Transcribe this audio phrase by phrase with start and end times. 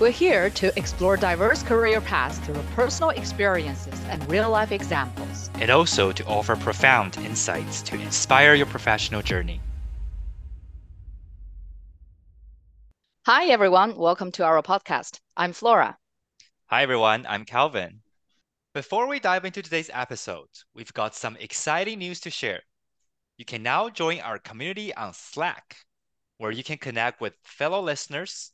[0.00, 5.50] We're here to explore diverse career paths through personal experiences and real life examples.
[5.56, 9.60] and also to offer profound insights to inspire your professional journey.
[13.26, 13.94] Hi, everyone.
[13.94, 15.20] Welcome to our podcast.
[15.36, 15.98] I'm Flora.
[16.70, 17.26] Hi, everyone.
[17.28, 18.00] I'm Calvin.
[18.72, 22.62] Before we dive into today's episode, we've got some exciting news to share.
[23.36, 25.76] You can now join our community on Slack,
[26.38, 28.52] where you can connect with fellow listeners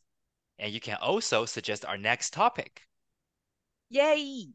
[0.58, 2.82] and you can also suggest our next topic.
[3.90, 4.48] Yay!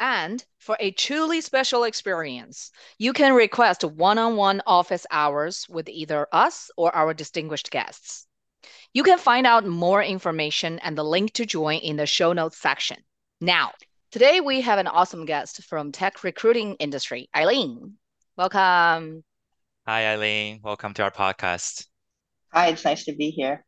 [0.00, 5.88] And for a truly special experience, you can request one on one office hours with
[5.88, 8.26] either us or our distinguished guests.
[8.92, 12.58] You can find out more information and the link to join in the show notes
[12.58, 12.98] section.
[13.40, 13.72] Now,
[14.10, 17.94] today we have an awesome guest from tech recruiting industry, Eileen.
[18.36, 19.22] Welcome.
[19.86, 20.60] Hi, Eileen.
[20.62, 21.86] Welcome to our podcast.
[22.52, 23.64] Hi, it's nice to be here.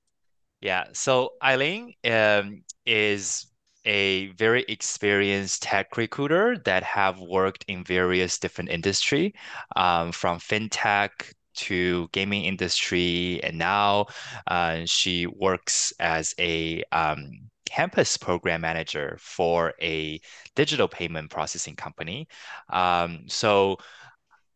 [0.61, 3.47] Yeah, so Eileen um, is
[3.85, 9.35] a very experienced tech recruiter that have worked in various different industry,
[9.77, 11.11] um, from fintech
[11.55, 14.07] to gaming industry, and now
[14.49, 17.31] uh, she works as a um,
[17.65, 20.21] campus program manager for a
[20.55, 22.27] digital payment processing company.
[22.71, 23.77] Um, so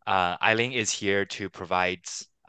[0.07, 2.01] uh, Eileen is here to provide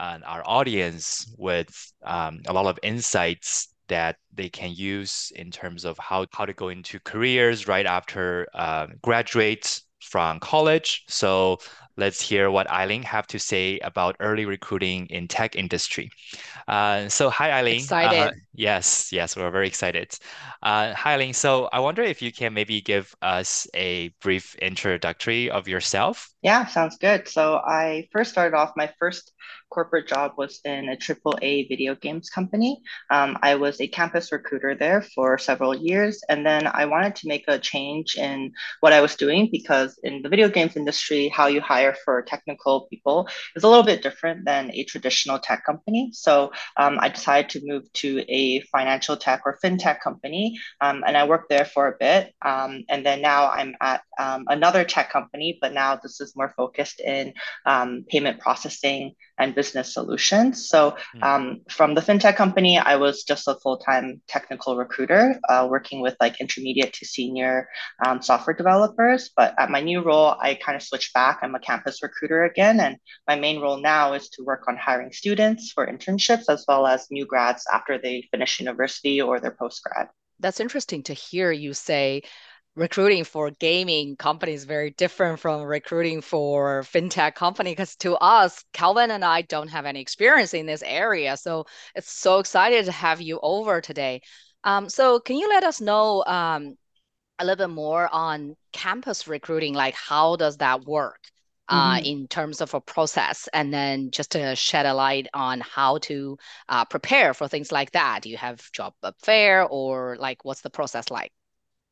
[0.01, 1.69] uh, our audience with
[2.03, 6.53] um, a lot of insights that they can use in terms of how, how to
[6.53, 11.03] go into careers right after uh, graduate from college.
[11.07, 11.59] So
[11.97, 16.09] let's hear what Eileen have to say about early recruiting in tech industry.
[16.67, 17.75] Uh, so hi Eileen.
[17.75, 18.19] Excited.
[18.19, 20.17] Uh, yes, yes, we're very excited.
[20.63, 21.33] Uh, hi Eileen.
[21.33, 26.29] So I wonder if you can maybe give us a brief introductory of yourself.
[26.41, 27.27] Yeah, sounds good.
[27.27, 29.33] So I first started off, my first
[29.71, 32.81] corporate job was in a triple A video games company.
[33.09, 36.21] Um, I was a campus recruiter there for several years.
[36.29, 38.51] And then I wanted to make a change in
[38.81, 42.87] what I was doing because in the video games industry, how you hire for technical
[42.89, 46.11] people is a little bit different than a traditional tech company.
[46.13, 50.59] So um, I decided to move to a financial tech or fintech company.
[50.81, 52.33] Um, and I worked there for a bit.
[52.41, 56.53] Um, and then now I'm at um, another tech company, but now this is more
[56.57, 57.33] focused in
[57.65, 60.69] um, payment processing and business solutions.
[60.69, 61.21] So Hmm.
[61.21, 66.15] um, from the fintech company, I was just a full-time technical recruiter, uh, working with
[66.19, 67.67] like intermediate to senior
[68.05, 69.31] um, software developers.
[69.35, 71.39] But at my new role, I kind of switched back.
[71.41, 72.97] I'm a campus recruiter again, and
[73.27, 77.07] my main role now is to work on hiring students for internships as well as
[77.11, 80.07] new grads after they finish university or their post grad.
[80.39, 82.23] That's interesting to hear you say
[82.75, 89.11] recruiting for gaming companies very different from recruiting for fintech company because to us calvin
[89.11, 91.35] and i don't have any experience in this area.
[91.37, 91.65] So
[91.95, 94.21] it's so excited to have you over today.
[94.63, 96.75] Um, so can you let us know um,
[97.39, 99.73] a little bit more on campus recruiting?
[99.73, 101.19] Like how does that work
[101.69, 102.03] uh, Mhm.
[102.03, 103.49] in terms of a process?
[103.53, 106.37] And then just to shed a light on how to
[106.69, 108.21] uh, prepare for things like that.
[108.23, 108.93] Do you have job
[109.23, 111.31] fair or like what's the process like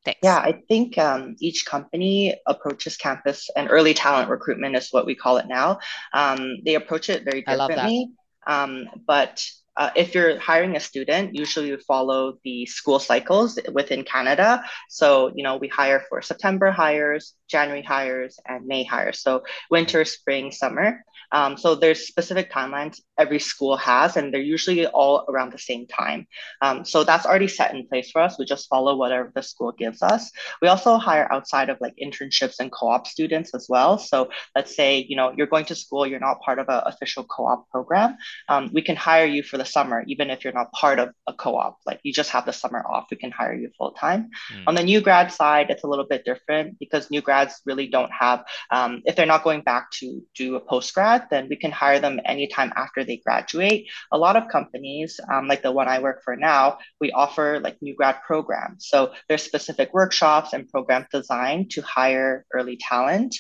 [0.06, 0.20] Thanks.
[0.24, 5.16] Yeah, I think um, each company approaches campus and early talent recruitment is what we
[5.16, 5.80] call it now.
[6.14, 7.76] Um, they approach it very I love that.
[7.76, 8.12] differently.
[8.48, 9.46] Um, but
[9.76, 14.62] uh, if you're hiring a student, usually you follow the school cycles within Canada.
[14.90, 19.22] So, you know, we hire for September hires, January hires, and May hires.
[19.22, 21.04] So winter, spring, summer.
[21.32, 25.88] Um, so there's specific timelines every school has, and they're usually all around the same
[25.88, 26.28] time.
[26.62, 28.40] Um, so that's already set in place for us.
[28.40, 30.32] We just follow whatever the school gives us.
[30.62, 33.98] We also hire outside of like internships and co-op students as well.
[33.98, 37.24] So let's say, you know, you're going to school, you're not part of an official
[37.24, 38.18] co-op program.
[38.48, 41.34] Um, we can hire you for the summer, even if you're not part of a
[41.34, 41.78] co-op.
[41.86, 44.30] Like you just have the summer off, we can hire you full time.
[44.52, 44.64] Hmm.
[44.68, 48.12] On the new grad side, it's a little bit different because new grads really don't
[48.12, 51.72] have, um, if they're not going back to do a post grad, then we can
[51.72, 53.88] hire them anytime after they graduate.
[54.12, 57.78] A lot of companies, um, like the one I work for now, we offer like
[57.82, 58.88] new grad programs.
[58.88, 63.36] So there's specific workshops and programs designed to hire early talent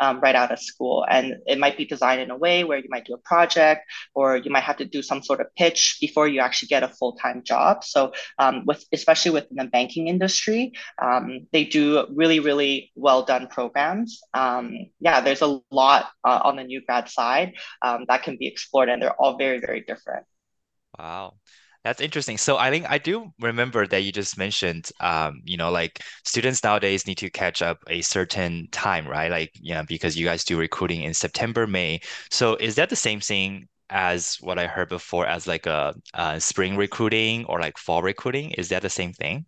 [0.00, 1.04] um, right out of school.
[1.08, 3.82] And it might be designed in a way where you might do a project
[4.14, 6.88] or you might have to do some sort of pitch before you actually get a
[6.88, 7.84] full-time job.
[7.84, 10.72] So um, with especially within the banking industry,
[11.02, 14.20] um, they do really, really well done programs.
[14.34, 17.23] Um, yeah, there's a lot uh, on the new grad side
[17.82, 20.26] um, that can be explored, and they're all very, very different.
[20.98, 21.34] Wow.
[21.84, 22.38] That's interesting.
[22.38, 26.62] So I think I do remember that you just mentioned, um, you know, like students
[26.64, 29.30] nowadays need to catch up a certain time, right?
[29.30, 32.00] Like, you know, because you guys do recruiting in September, May.
[32.30, 36.38] So is that the same thing as what I heard before as like a, uh
[36.38, 38.52] spring recruiting or like fall recruiting?
[38.52, 39.44] Is that the same thing?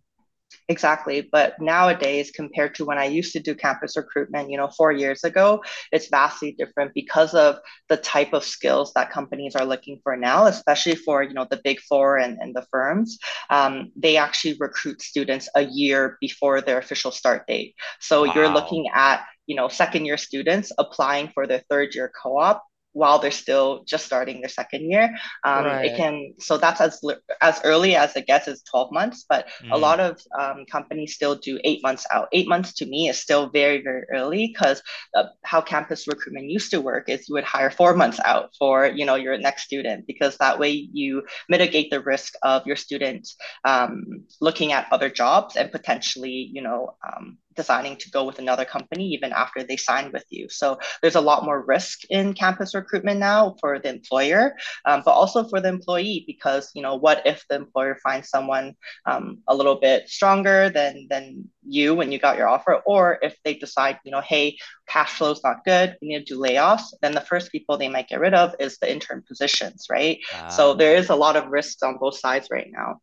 [0.69, 1.29] Exactly.
[1.31, 5.23] But nowadays, compared to when I used to do campus recruitment, you know, four years
[5.23, 10.17] ago, it's vastly different because of the type of skills that companies are looking for
[10.17, 13.17] now, especially for, you know, the big four and, and the firms.
[13.49, 17.77] Um, they actually recruit students a year before their official start date.
[18.01, 18.33] So wow.
[18.35, 22.65] you're looking at you know second year students applying for their third year co-op
[22.97, 25.15] while they're still just starting their second year.
[25.45, 25.87] Um, right.
[25.87, 26.99] It can so that's as
[27.43, 29.71] as early as it gets is twelve months, but mm.
[29.71, 32.29] a lot of um, companies still do eight months out.
[32.33, 34.83] Eight months to me is still very very early because
[35.15, 38.87] uh, how campus recruitment used to work is you would hire four months out for
[38.87, 43.29] you know your next student because that way you mitigate the risk of your student
[43.65, 48.65] um, looking at other jobs and potentially you know um, deciding to go with another
[48.65, 50.49] company even after they signed with you.
[50.49, 55.13] So there's a lot more risk in campus recruitment now for the employer, um, but
[55.13, 58.75] also for the employee because you know what if the employer finds someone
[59.07, 63.37] um, a little bit stronger than than you when you got your offer, or if
[63.45, 64.57] they decide you know hey
[64.89, 67.89] cash flow is not good, we need to do layoffs, then the first people they
[67.89, 70.19] might get rid of is the intern positions, right?
[70.49, 73.01] So there is a lot of risks on both sides right now.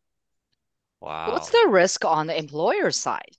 [1.02, 1.32] Wow.
[1.32, 3.36] What's the risk on the employer side?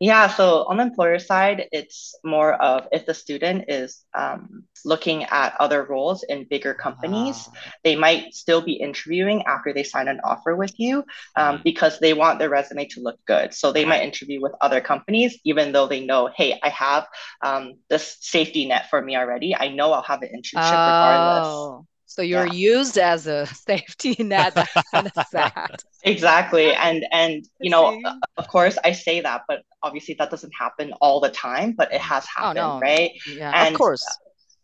[0.00, 5.24] Yeah, so on the employer side, it's more of if the student is um, looking
[5.24, 7.48] at other roles in bigger companies,
[7.82, 11.04] they might still be interviewing after they sign an offer with you
[11.34, 11.64] um, mm.
[11.64, 13.52] because they want their resume to look good.
[13.52, 17.08] So they might interview with other companies, even though they know, hey, I have
[17.42, 19.56] um, this safety net for me already.
[19.56, 21.78] I know I'll have an internship oh.
[21.78, 21.86] regardless.
[22.08, 22.52] So you're yeah.
[22.52, 24.54] used as a safety net.
[24.74, 25.82] That's kind of sad.
[26.02, 26.74] Exactly.
[26.74, 28.00] And and you know,
[28.36, 32.00] of course I say that, but obviously that doesn't happen all the time, but it
[32.00, 32.80] has happened, oh, no.
[32.80, 33.12] right?
[33.30, 34.14] Yeah, and, of course uh,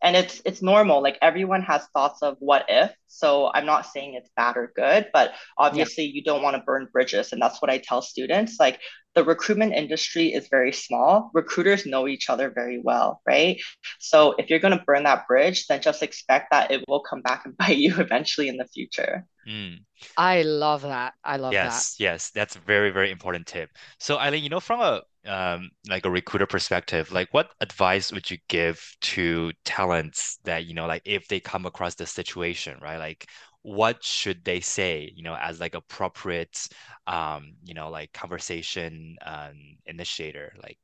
[0.05, 4.15] and it's it's normal like everyone has thoughts of what if so i'm not saying
[4.15, 6.13] it's bad or good but obviously yeah.
[6.15, 8.79] you don't want to burn bridges and that's what i tell students like
[9.15, 11.31] the recruitment industry is very small.
[11.35, 13.61] Recruiters know each other very well right?
[13.99, 17.23] So if you're going to burn that bridge then just expect that it will come
[17.23, 19.27] back and bite you eventually in the future.
[19.47, 19.81] Mm.
[20.17, 21.13] i love that.
[21.23, 21.65] I love yes,
[21.97, 22.03] that.
[22.03, 22.31] Yes yes.
[22.31, 23.71] That's a very very important tip.
[23.99, 28.31] So eileen you know from a um, like a recruiter perspective, like what advice would
[28.31, 32.99] you give to talents that, you know, like if they come across this situation, right?
[32.99, 33.29] Like
[33.65, 36.69] what should they say, you know, as like appropriate,
[37.07, 40.79] um, you know, like conversation um, initiator, like.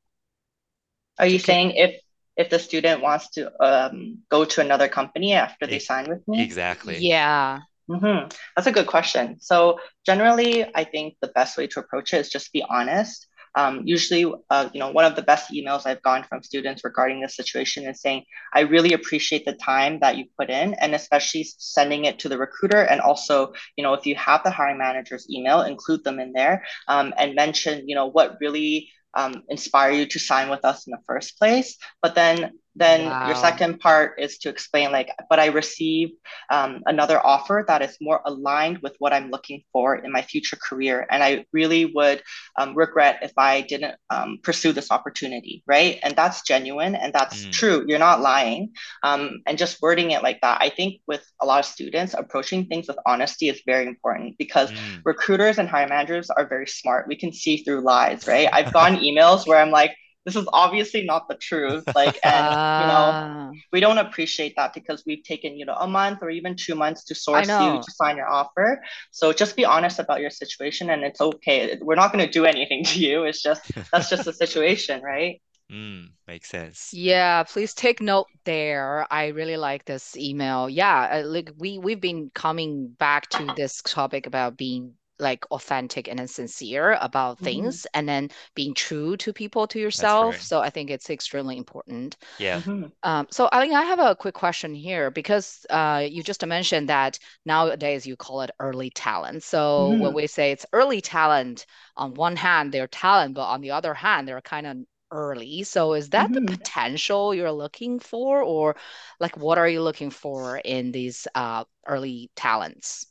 [1.19, 2.01] Are you saying if
[2.39, 6.27] if the student wants to um, go to another company after they it, sign with
[6.27, 6.43] me?
[6.43, 6.97] Exactly.
[6.97, 7.61] Yeah.
[7.91, 8.29] Mm-hmm.
[8.57, 9.39] That's a good question.
[9.41, 13.27] So generally, I think the best way to approach it is just be honest.
[13.55, 17.21] Um, usually, uh, you know, one of the best emails I've gotten from students regarding
[17.21, 18.25] this situation is saying,
[18.55, 22.39] I really appreciate the time that you put in, and especially sending it to the
[22.39, 22.83] recruiter.
[22.83, 26.65] And also, you know, if you have the hiring manager's email, include them in there
[26.89, 30.93] um, and mention, you know, what really um, inspire you to sign with us in
[30.93, 31.77] the first place.
[32.03, 33.27] But then then wow.
[33.27, 36.13] your second part is to explain like but i received
[36.51, 40.57] um, another offer that is more aligned with what i'm looking for in my future
[40.57, 42.23] career and i really would
[42.59, 47.45] um, regret if i didn't um, pursue this opportunity right and that's genuine and that's
[47.45, 47.53] mm.
[47.53, 48.71] true you're not lying
[49.03, 52.67] um, and just wording it like that i think with a lot of students approaching
[52.67, 55.01] things with honesty is very important because mm.
[55.05, 58.99] recruiters and hiring managers are very smart we can see through lies right i've gotten
[58.99, 63.13] emails where i'm like this is obviously not the truth like and uh, you know
[63.15, 63.51] ah.
[63.73, 67.05] we don't appreciate that because we've taken you know a month or even two months
[67.05, 71.03] to source you to sign your offer so just be honest about your situation and
[71.03, 73.63] it's okay we're not going to do anything to you it's just
[73.93, 76.93] that's just the situation right Mm, makes sense.
[76.93, 79.07] Yeah, please take note there.
[79.09, 80.69] I really like this email.
[80.69, 86.09] Yeah, uh, like we we've been coming back to this topic about being like authentic
[86.09, 87.45] and sincere about mm-hmm.
[87.45, 90.43] things and then being true to people to yourself right.
[90.43, 92.87] so i think it's extremely important yeah mm-hmm.
[93.03, 96.89] um, so i think i have a quick question here because uh, you just mentioned
[96.89, 100.01] that nowadays you call it early talent so mm-hmm.
[100.01, 103.95] when we say it's early talent on one hand they're talent but on the other
[103.95, 104.77] hand they're kind of
[105.11, 105.63] early.
[105.65, 106.45] So is that mm-hmm.
[106.47, 108.77] the potential you're looking for, or
[109.19, 113.07] like what are you looking for in these uh, early talents?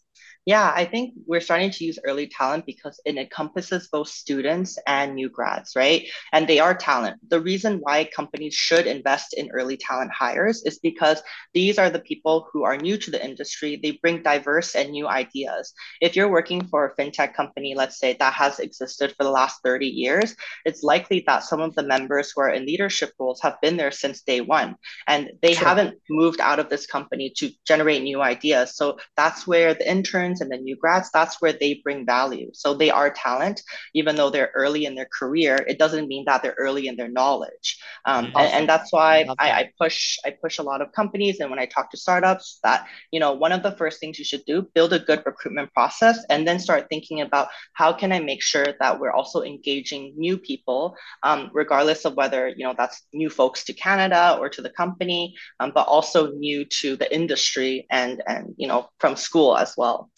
[0.50, 5.14] Yeah, I think we're starting to use early talent because it encompasses both students and
[5.14, 6.08] new grads, right?
[6.34, 7.18] And they are talent.
[7.30, 11.22] The reason why companies should invest in early talent hires is because
[11.54, 13.80] these are the people who are new to the industry.
[13.80, 15.72] They bring diverse and new ideas.
[16.02, 19.62] If you're working for a fintech company, let's say that has existed for the last
[19.64, 23.62] 30 years, it's likely that some of the members who are in leadership roles have
[23.62, 24.78] been there since day one
[25.08, 25.68] and they True.
[25.68, 28.76] haven't moved out of this company to generate new ideas.
[28.76, 32.50] So that's where the interns interns and the new grads, that's where they bring value.
[32.54, 33.62] So they are talent,
[33.94, 35.58] even though they're early in their career.
[35.68, 38.42] It doesn't mean that they're early in their knowledge, um, awesome.
[38.42, 39.50] and, and, that's why I.
[39.60, 42.86] I push I push a lot of companies, and when I talk to startups, that
[43.12, 46.18] you know one of the first things you should do build a good recruitment process,
[46.30, 50.38] and then start thinking about how can I make sure that we're also engaging new
[50.38, 54.70] people, um, regardless of whether you know that's new folks to Canada or to the
[54.70, 59.74] company, um, but also new to the industry and and you know from school as
[59.78, 60.10] well.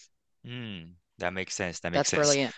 [0.45, 1.79] Mm, that makes sense.
[1.79, 2.27] That makes That's sense.
[2.27, 2.55] brilliant.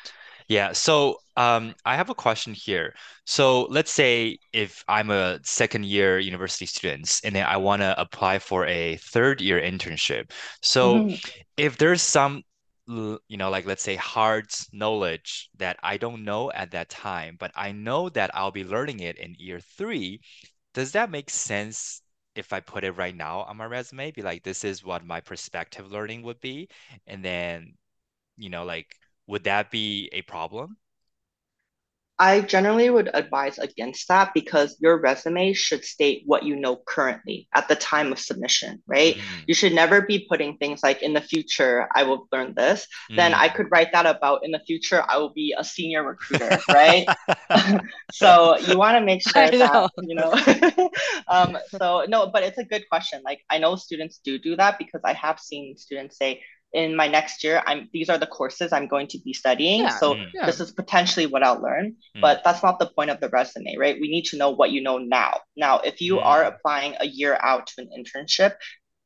[0.48, 0.74] Yeah.
[0.74, 2.94] So um, I have a question here.
[3.26, 8.00] So let's say if I'm a second year university student and then I want to
[8.00, 10.32] apply for a third year internship.
[10.62, 11.16] So mm-hmm.
[11.58, 12.44] if there's some
[12.86, 17.52] you know like let's say hard knowledge that I don't know at that time, but
[17.56, 20.20] I know that I'll be learning it in year three,
[20.74, 22.03] does that make sense
[22.36, 24.12] if I put it right now on my resume?
[24.12, 26.70] Be like, this is what my perspective learning would be,
[27.08, 27.76] and then
[28.38, 28.96] you know like
[29.28, 30.78] would that be a problem?
[32.24, 37.50] I generally would advise against that because your resume should state what you know currently
[37.54, 39.16] at the time of submission, right?
[39.16, 39.44] Mm.
[39.48, 42.88] You should never be putting things like in the future, I will learn this.
[43.12, 43.18] Mm.
[43.18, 43.56] Then I mm.
[43.56, 47.06] could write that about in the future, I will be a senior recruiter, right?
[48.14, 50.32] so you want to make sure that, you know,
[51.28, 53.22] um, so no, but it's a good question.
[53.26, 56.42] Like I know students do do that because I have seen students say,
[56.74, 59.90] in my next year i'm these are the courses i'm going to be studying yeah,
[59.90, 60.26] so mm.
[60.34, 60.46] yeah.
[60.46, 62.22] this is potentially what i'll learn mm.
[62.22, 64.82] but that's not the point of the resume right we need to know what you
[64.82, 66.26] know now now if you mm.
[66.26, 68.54] are applying a year out to an internship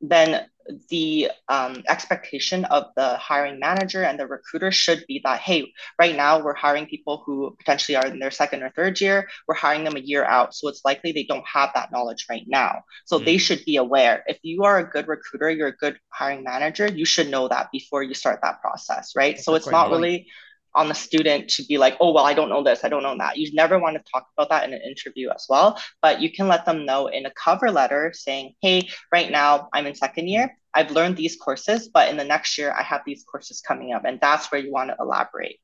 [0.00, 0.46] then
[0.90, 6.14] the um, expectation of the hiring manager and the recruiter should be that hey right
[6.14, 9.28] now we're hiring people who potentially are in their second or third year.
[9.46, 12.44] We're hiring them a year out so it's likely they don't have that knowledge right
[12.46, 12.82] now.
[13.06, 13.24] So mm.
[13.24, 14.24] they should be aware.
[14.26, 17.70] If you are a good recruiter you're a good hiring manager you should know that
[17.72, 19.36] before you start that process right?
[19.36, 20.26] That's so it's not really
[20.74, 23.16] on the student to be like, oh, well, I don't know this, I don't know
[23.18, 23.36] that.
[23.36, 26.48] You never want to talk about that in an interview as well, but you can
[26.48, 30.56] let them know in a cover letter saying, hey, right now I'm in second year.
[30.74, 34.04] I've learned these courses, but in the next year I have these courses coming up.
[34.04, 35.58] And that's where you want to elaborate.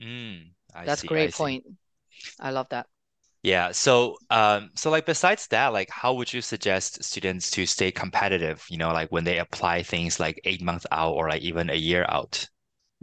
[0.00, 0.50] Mm,
[0.84, 1.64] that's see, great I point.
[2.40, 2.86] I love that.
[3.42, 3.72] Yeah.
[3.72, 8.64] So, um, so like besides that, like how would you suggest students to stay competitive?
[8.70, 11.74] You know, like when they apply things like eight months out or like even a
[11.74, 12.48] year out.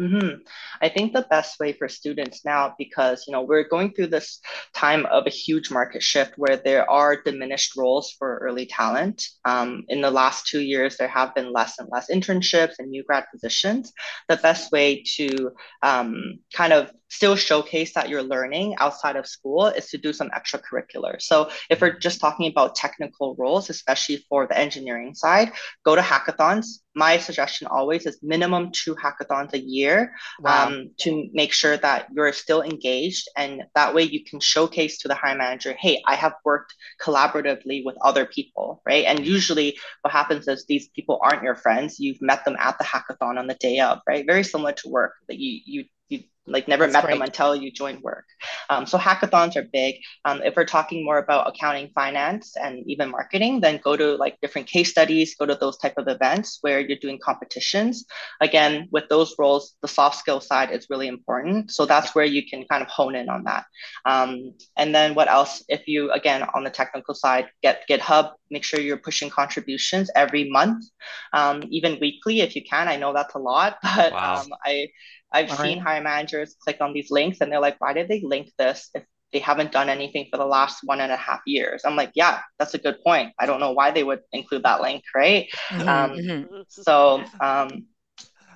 [0.02, 0.42] Mm-hmm.
[0.82, 4.40] I think the best way for students now, because you know we're going through this
[4.74, 9.24] time of a huge market shift where there are diminished roles for early talent.
[9.46, 13.04] Um, in the last two years, there have been less and less internships and new
[13.04, 13.94] grad positions.
[14.28, 15.52] The best way to
[15.84, 20.30] um, kind of still showcase that you're learning outside of school is to do some
[20.30, 21.22] extracurricular.
[21.22, 25.52] So if we're just talking about technical roles, especially for the engineering side,
[25.84, 26.80] go to hackathons.
[26.96, 30.68] My suggestion always is minimum two hackathons a year wow.
[30.68, 33.28] um, to make sure that you're still engaged.
[33.36, 37.84] And that way you can showcase to the hiring manager, hey, I have worked collaboratively
[37.86, 39.04] with other people, right?
[39.06, 42.00] And usually what happens is these people aren't your friends.
[42.00, 44.26] You've met them at the hackathon on the day of, right?
[44.26, 47.72] Very similar to work that you, you you like never That's met them until you
[47.72, 48.26] join work.
[48.70, 49.96] Um, so hackathons are big.
[50.26, 54.40] Um, if we're talking more about accounting, finance, and even marketing, then go to like
[54.42, 58.06] different case studies, go to those type of events where you're doing competitions.
[58.42, 61.72] Again, with those roles, the soft skill side is really important.
[61.72, 63.66] So that's where you can kind of hone in on that.
[64.06, 65.64] Um, and then what else?
[65.68, 68.34] If you again on the technical side, get GitHub.
[68.50, 70.84] Make sure you're pushing contributions every month,
[71.32, 72.90] um, even weekly if you can.
[72.90, 74.42] I know that's a lot, but wow.
[74.42, 74.88] Um, I
[75.32, 75.88] I've All seen right.
[75.88, 79.04] hiring managers click on these links and they're like, why did they link this if
[79.32, 81.84] they haven't done anything for the last one and a half years?
[81.86, 83.34] I'm like, yeah, that's a good point.
[83.40, 85.48] I don't know why they would include that link, right?
[85.70, 86.62] Mm-hmm, um, mm-hmm.
[86.68, 87.86] So, um,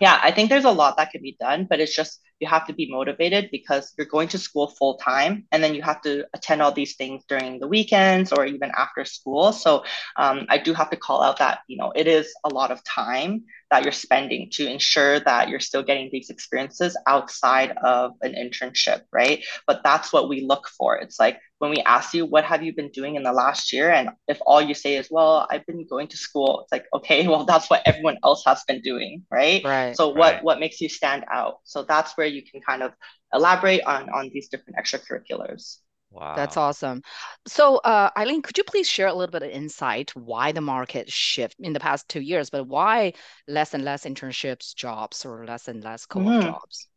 [0.01, 2.67] yeah, I think there's a lot that can be done, but it's just you have
[2.67, 6.25] to be motivated because you're going to school full time and then you have to
[6.33, 9.53] attend all these things during the weekends or even after school.
[9.53, 9.85] So
[10.17, 12.83] um, I do have to call out that, you know, it is a lot of
[12.83, 18.33] time that you're spending to ensure that you're still getting these experiences outside of an
[18.33, 19.43] internship, right?
[19.65, 20.95] But that's what we look for.
[20.97, 23.91] It's like when we ask you, what have you been doing in the last year?
[23.91, 27.27] And if all you say is, well, I've been going to school, it's like, okay,
[27.27, 29.63] well, that's what everyone else has been doing, right?
[29.63, 29.95] Right.
[29.95, 30.43] So what, right.
[30.43, 31.59] what makes you stand out?
[31.63, 32.93] So that's where you can kind of
[33.33, 35.77] elaborate on, on these different extracurriculars.
[36.15, 36.35] Wow.
[36.35, 37.01] That's awesome.
[37.47, 41.11] So, uh, Eileen, could you please share a little bit of insight why the market
[41.11, 43.13] shift in the past two years, but why
[43.47, 46.39] less and less internships jobs or less and less co-op Mhm.
[46.39, 46.87] jobs?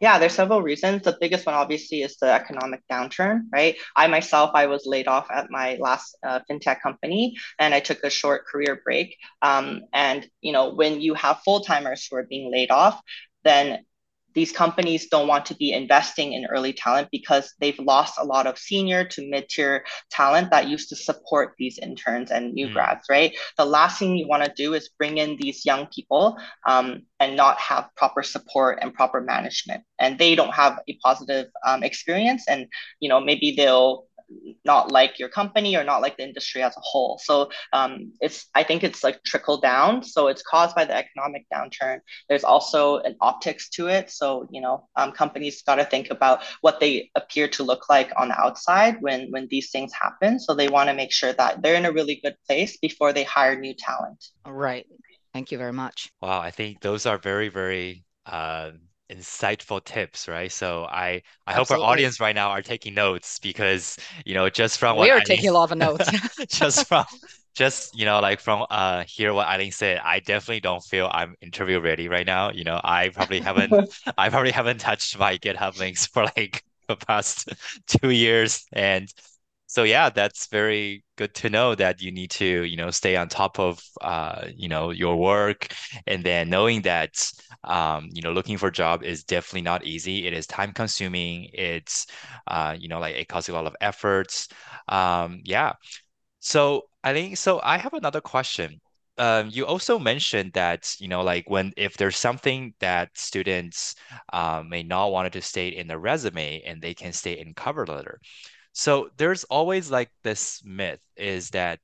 [0.00, 1.02] Yeah, there's several reasons.
[1.02, 3.76] The biggest one, obviously, is the economic downturn, right?
[3.96, 8.02] I myself, I was laid off at my last uh, fintech company, and I took
[8.04, 9.16] a short career break.
[9.42, 13.00] Um, and you know, when you have full timers who are being laid off,
[13.44, 13.84] then
[14.34, 18.46] these companies don't want to be investing in early talent because they've lost a lot
[18.46, 22.72] of senior to mid-tier talent that used to support these interns and new Mm.
[22.72, 23.36] grads, right?
[23.58, 27.36] The last thing you want to do is bring in these young people um, and
[27.36, 32.44] not have proper support and proper management, and they don't have a positive um, experience,
[32.48, 32.66] and
[33.00, 34.06] you know maybe they'll
[34.64, 37.20] not like your company or not like the industry as a whole.
[37.22, 40.02] So um, it's I think it's like trickle down.
[40.02, 41.98] So it's caused by the economic downturn.
[42.28, 44.10] There's also an optics to it.
[44.10, 48.10] So you know um, companies got to think about what they appear to look like
[48.16, 50.38] on the outside when when these things happen.
[50.38, 53.24] So they want to make sure that they're in a really good place before they
[53.24, 54.24] hire new talent.
[54.44, 54.86] All right.
[55.32, 56.10] Thank you very much.
[56.20, 58.72] Wow, I think those are very, very uh,
[59.12, 60.50] insightful tips, right?
[60.52, 64.78] So I I hope our audience right now are taking notes because, you know, just
[64.78, 66.10] from what We are Eileen taking a lot of notes.
[66.48, 67.04] just from
[67.54, 71.34] just you know like from uh hear what Eileen said, I definitely don't feel I'm
[71.42, 72.50] interview ready right now.
[72.50, 73.76] You know, I probably haven't
[74.18, 77.48] I probably haven't touched my GitHub links for like the past
[77.86, 78.66] two years.
[78.72, 79.08] And
[79.72, 83.26] so yeah, that's very good to know that you need to, you know, stay on
[83.26, 85.68] top of uh, you know, your work
[86.06, 87.14] and then knowing that
[87.64, 90.26] um, you know, looking for a job is definitely not easy.
[90.26, 91.48] It is time consuming.
[91.54, 92.06] It's
[92.46, 94.48] uh, you know, like it costs a lot of efforts.
[94.88, 95.72] Um, yeah.
[96.40, 98.80] So I think so I have another question.
[99.16, 103.94] Um, you also mentioned that, you know, like when if there's something that students
[104.34, 107.86] uh, may not want to state in the resume and they can state in cover
[107.86, 108.20] letter.
[108.72, 111.80] So there's always like this myth is that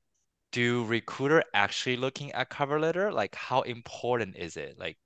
[0.51, 3.11] do recruiter actually looking at cover letter?
[3.11, 4.77] Like how important is it?
[4.79, 4.97] Like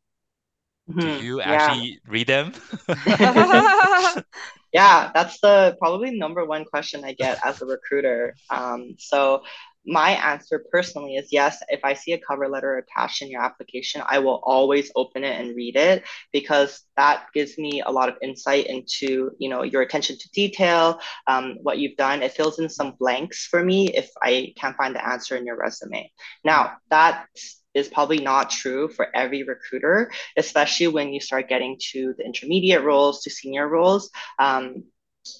[1.00, 1.26] do Mhm.
[1.26, 1.76] you Yeah.
[1.82, 2.54] actually read them?
[4.74, 8.36] Yeah, that's the probably number one question I get as a recruiter.
[8.50, 9.44] Um, so
[9.86, 14.02] my answer personally is yes, if I see a cover letter attached in your application,
[14.08, 18.16] I will always open it and read it because that gives me a lot of
[18.22, 22.22] insight into, you know, your attention to detail, um, what you've done.
[22.22, 25.58] It fills in some blanks for me if I can't find the answer in your
[25.58, 26.12] resume.
[26.44, 27.26] Now, that
[27.74, 32.84] is probably not true for every recruiter, especially when you start getting to the intermediate
[32.84, 34.12] roles to senior roles.
[34.40, 34.84] Um,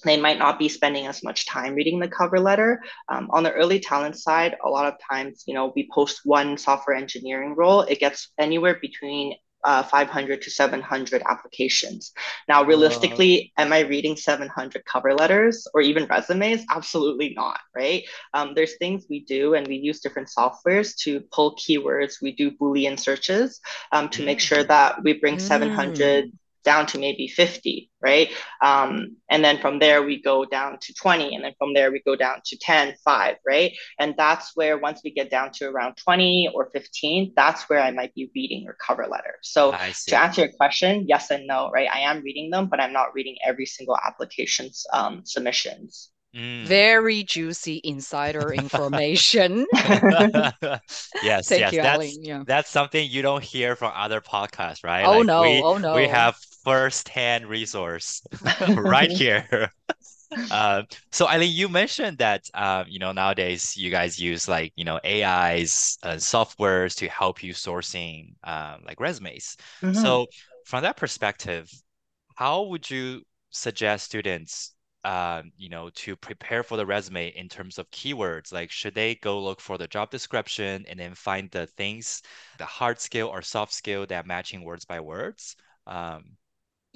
[0.04, 2.82] they might not be spending as much time reading the cover letter.
[3.08, 6.56] Um, on the early talent side, a lot of times, you know, we post one
[6.58, 12.12] software engineering role, it gets anywhere between uh, 500 to 700 applications.
[12.48, 16.64] Now, realistically, am I reading 700 cover letters or even resumes?
[16.70, 18.04] Absolutely not, right?
[18.34, 22.20] Um, there's things we do, and we use different softwares to pull keywords.
[22.22, 23.60] We do Boolean searches
[23.92, 24.68] um, to make sure Mm.
[24.68, 26.32] that we bring 700 Mm.
[26.64, 28.30] Down to maybe 50, right?
[28.60, 31.34] Um, and then from there, we go down to 20.
[31.34, 33.72] And then from there, we go down to 10, 5, right?
[33.98, 37.90] And that's where once we get down to around 20 or 15, that's where I
[37.90, 39.36] might be reading your cover letter.
[39.42, 39.72] So
[40.08, 41.88] to answer your question, yes and no, right?
[41.92, 46.10] I am reading them, but I'm not reading every single application's um, submissions.
[46.34, 46.64] Mm.
[46.66, 49.66] Very juicy insider information.
[51.20, 52.18] Yes, Thank yes, you, that's.
[52.20, 52.44] Yeah.
[52.46, 55.04] that's something you don't hear from other podcasts, right?
[55.04, 58.22] Oh Like no, we oh no, we have first-hand resource
[58.76, 59.70] right here.
[60.50, 64.84] Uh, so Eileen, you mentioned that um, you know nowadays you guys use like you
[64.84, 69.56] know AIs and softwares to help you sourcing um, like resumes.
[69.82, 69.94] Mhm.
[69.94, 70.28] So
[70.64, 71.70] from that perspective,
[72.36, 74.73] how would you suggest students
[75.04, 78.52] um, you know, to prepare for the resume in terms of keywords?
[78.52, 82.22] Like, should they go look for the job description and then find the things,
[82.58, 85.56] the hard skill or soft skill that matching words by words?
[85.86, 86.36] Um,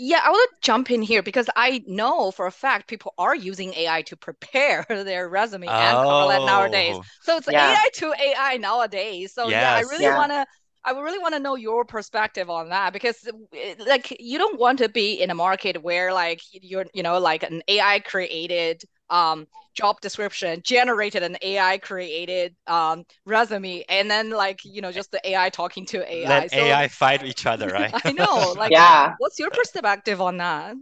[0.01, 3.35] Yeah, I want to jump in here because I know for a fact people are
[3.35, 7.01] using AI to prepare their resume and cover letter nowadays.
[7.01, 7.79] oh, So it's Yeah.
[7.89, 9.35] AI to AI nowadays.
[9.35, 10.11] So yeah, I really Yeah.
[10.11, 10.47] want to
[10.85, 14.59] I would really want to know your perspective on that because eh, like you don't
[14.59, 18.83] want to be in a market where like you're you know like an AI created
[19.11, 25.11] um job description generated an AI created um resume and then like you know just
[25.13, 26.47] the AI talking to AI.
[26.47, 27.95] Let So AI fight each other, right?
[28.07, 29.15] I know like Yeah.
[29.17, 30.75] what's your perspective on that?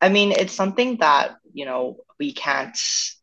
[0.00, 2.78] I mean, it's something that you know we can't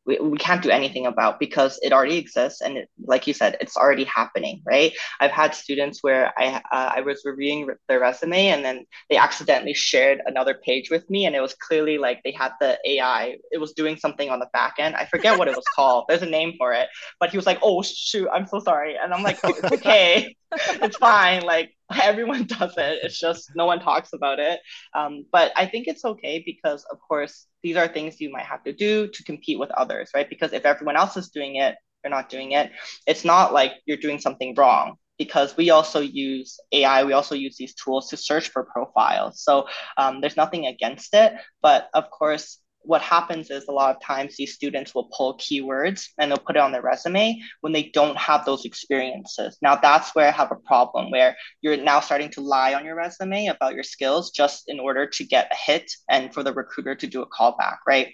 [0.05, 3.57] we, we can't do anything about because it already exists and it, like you said
[3.61, 4.93] it's already happening right?
[5.19, 9.73] I've had students where i uh, i was reviewing their resume and then they accidentally
[9.73, 13.59] shared another page with me and it was clearly like they had the ai it
[13.59, 14.95] was doing something on the back end.
[14.95, 16.05] I forget what it was called.
[16.07, 16.87] There's a name for it.
[17.19, 18.97] But he was like oh shoot i'm so sorry.
[19.01, 20.35] And i'm like oh, it's okay.
[20.85, 21.43] It's fine.
[21.43, 21.69] Like
[22.03, 24.59] everyone does it it's just no one talks about it
[24.93, 28.63] um, but i think it's okay because of course these are things you might have
[28.63, 30.29] to do to compete with others, right?
[30.29, 32.71] Because if everyone else is doing it, you're not doing it.
[33.05, 37.57] It's not like you're doing something wrong because we also use AI, we also use
[37.57, 39.43] these tools to search for profiles.
[39.43, 41.33] So um, there's nothing against it.
[41.61, 46.07] But of course, what happens is a lot of times these students will pull keywords
[46.17, 49.57] and they'll put it on their resume when they don't have those experiences.
[49.61, 52.95] Now that's where I have a problem where you're now starting to lie on your
[52.95, 56.95] resume about your skills just in order to get a hit and for the recruiter
[56.95, 58.13] to do a callback, right?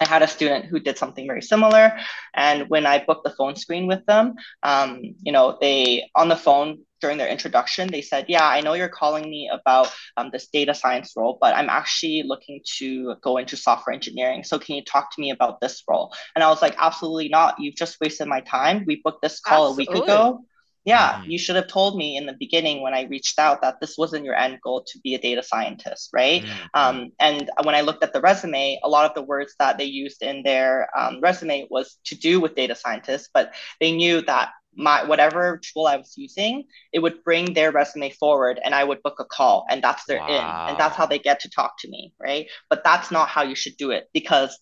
[0.00, 1.98] I had a student who did something very similar.
[2.34, 6.36] And when I booked the phone screen with them, um, you know, they on the
[6.36, 10.48] phone during their introduction, they said, Yeah, I know you're calling me about um, this
[10.48, 14.44] data science role, but I'm actually looking to go into software engineering.
[14.44, 16.12] So can you talk to me about this role?
[16.34, 17.56] And I was like, Absolutely not.
[17.58, 18.84] You've just wasted my time.
[18.86, 19.84] We booked this call Absolutely.
[19.84, 20.44] a week ago
[20.84, 21.30] yeah mm-hmm.
[21.30, 24.24] you should have told me in the beginning when i reached out that this wasn't
[24.24, 26.66] your end goal to be a data scientist right mm-hmm.
[26.74, 29.84] um, and when i looked at the resume a lot of the words that they
[29.84, 34.50] used in their um, resume was to do with data scientists but they knew that
[34.76, 39.02] my whatever tool i was using it would bring their resume forward and i would
[39.02, 40.28] book a call and that's their wow.
[40.28, 43.42] in and that's how they get to talk to me right but that's not how
[43.42, 44.58] you should do it because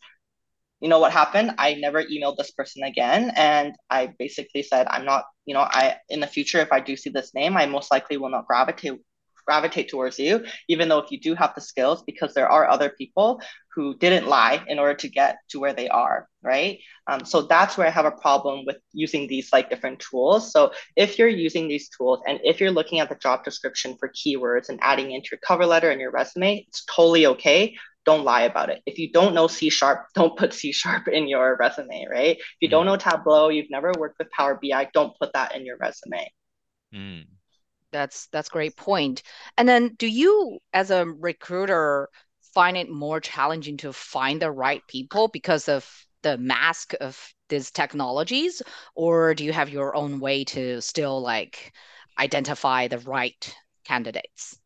[0.80, 5.04] you know what happened i never emailed this person again and i basically said i'm
[5.04, 7.90] not you know i in the future if i do see this name i most
[7.90, 8.98] likely will not gravitate
[9.46, 12.90] gravitate towards you even though if you do have the skills because there are other
[12.90, 13.40] people
[13.78, 17.78] who didn't lie in order to get to where they are right um, so that's
[17.78, 21.68] where i have a problem with using these like different tools so if you're using
[21.68, 25.28] these tools and if you're looking at the job description for keywords and adding into
[25.30, 27.72] your cover letter and your resume it's totally okay
[28.04, 28.80] don't lie about it.
[28.86, 32.38] If you don't know C sharp, don't put C sharp in your resume, right?
[32.38, 32.70] If you mm.
[32.70, 36.32] don't know Tableau, you've never worked with Power BI, don't put that in your resume.
[36.94, 37.26] Mm.
[37.92, 39.22] That's that's great point.
[39.58, 42.08] And then do you as a recruiter
[42.54, 45.88] find it more challenging to find the right people because of
[46.22, 48.62] the mask of these technologies
[48.94, 51.72] or do you have your own way to still like
[52.18, 54.58] identify the right candidates?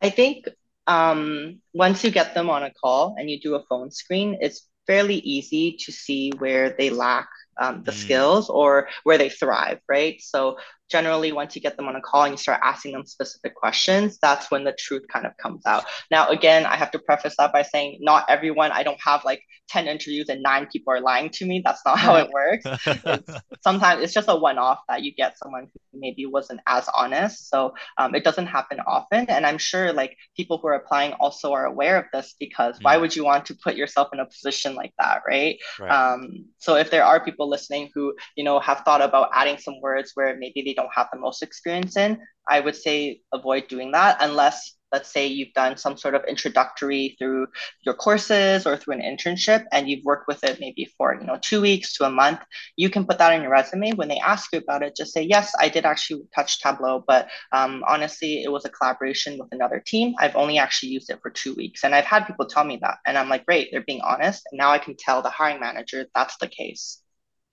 [0.00, 0.48] I think
[0.86, 4.68] um, once you get them on a call and you do a phone screen, it's
[4.86, 7.28] fairly easy to see where they lack
[7.60, 7.94] um, the mm.
[7.94, 10.20] skills or where they thrive, right?
[10.20, 10.58] So
[10.90, 14.18] generally once you get them on a call and you start asking them specific questions
[14.20, 15.84] that's when the truth kind of comes out.
[16.10, 19.42] Now again i have to preface that by saying not everyone i don't have like
[19.68, 21.62] 10 interviews and nine people are lying to me.
[21.64, 22.64] That's not how it works.
[22.86, 23.30] It's,
[23.62, 27.48] sometimes it's just a one-off that you get someone who maybe wasn't as honest.
[27.48, 29.26] So um, it doesn't happen often.
[29.28, 32.96] And i'm sure like people who are applying also are aware of this because why
[32.96, 33.00] mm.
[33.00, 35.90] would you want to put yourself in a position like that right, right.
[35.90, 39.80] Um, so if there are people listening who you know have thought about adding some
[39.80, 43.92] words where maybe they don't have the most experience in, I would say avoid doing
[43.92, 47.48] that unless let's say you've done some sort of introductory through
[47.84, 51.36] your courses or through an internship and you've worked with it maybe for you know
[51.42, 52.38] two weeks to a month
[52.76, 53.92] you can put that in your resume.
[53.94, 57.28] When they ask you about it just say yes i did actually touch tableau but
[57.50, 60.14] um, honestly it was a collaboration with another team.
[60.20, 61.82] I've only actually used it for two weeks.
[61.82, 64.42] And i've had people tell me that and i'm like great they're being honest.
[64.50, 67.00] And now i can tell the hiring manager that's the case.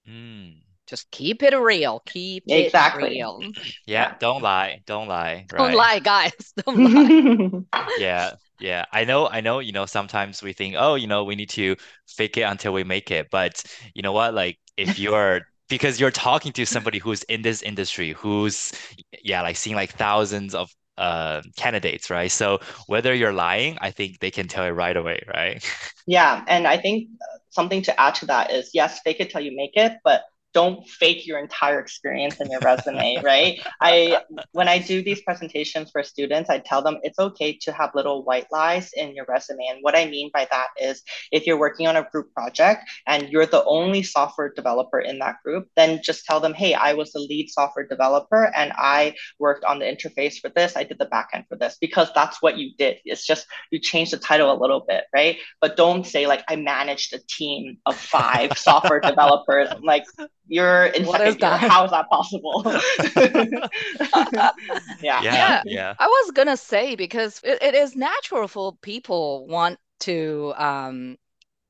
[0.07, 0.70] Mm.
[0.91, 2.01] Just keep it real.
[2.05, 3.03] Keep exactly.
[3.03, 3.39] it real.
[3.87, 4.81] Yeah, don't lie.
[4.85, 5.45] Don't lie.
[5.49, 5.57] Right?
[5.57, 6.53] Don't lie, guys.
[6.65, 7.91] Don't lie.
[7.97, 8.31] yeah.
[8.59, 11.49] Yeah, I know, I know, you know, sometimes we think, oh, you know, we need
[11.51, 11.77] to
[12.07, 13.29] fake it until we make it.
[13.31, 13.63] But
[13.95, 14.33] you know what?
[14.33, 18.73] Like if you're because you're talking to somebody who's in this industry, who's
[19.23, 22.29] yeah, like seeing like thousands of uh, candidates, right?
[22.29, 25.63] So whether you're lying, I think they can tell it right away, right?
[26.07, 27.09] Yeah, and I think
[27.51, 30.23] something to add to that is yes, fake it till you make it, but
[30.53, 33.59] don't fake your entire experience in your resume, right?
[33.79, 37.91] I when I do these presentations for students, I tell them it's okay to have
[37.95, 39.65] little white lies in your resume.
[39.69, 43.29] And what I mean by that is if you're working on a group project and
[43.29, 47.11] you're the only software developer in that group, then just tell them, hey, I was
[47.11, 51.05] the lead software developer and I worked on the interface for this, I did the
[51.05, 52.97] backend for this, because that's what you did.
[53.05, 55.37] It's just you change the title a little bit, right?
[55.59, 59.69] But don't say like I managed a team of five software developers.
[59.81, 60.05] like
[60.51, 61.69] you're in what second year.
[61.69, 62.61] How is that possible?
[65.01, 65.23] yeah.
[65.23, 65.63] yeah.
[65.65, 65.93] Yeah.
[65.97, 71.17] I was gonna say because it, it is natural for people want to um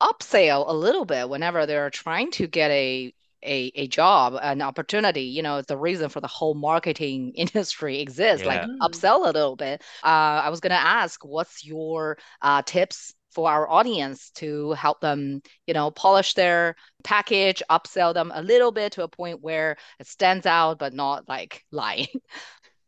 [0.02, 3.14] upsell a little bit whenever they're trying to get a
[3.44, 8.46] a, a job, an opportunity, you know, the reason for the whole marketing industry exists,
[8.46, 8.62] yeah.
[8.62, 9.82] like upsell a little bit.
[10.04, 15.02] Uh, I was going to ask, what's your uh, tips for our audience to help
[15.02, 19.78] them, you know, polish their package, upsell them a little bit to a point where
[20.00, 22.08] it stands out, but not like lying?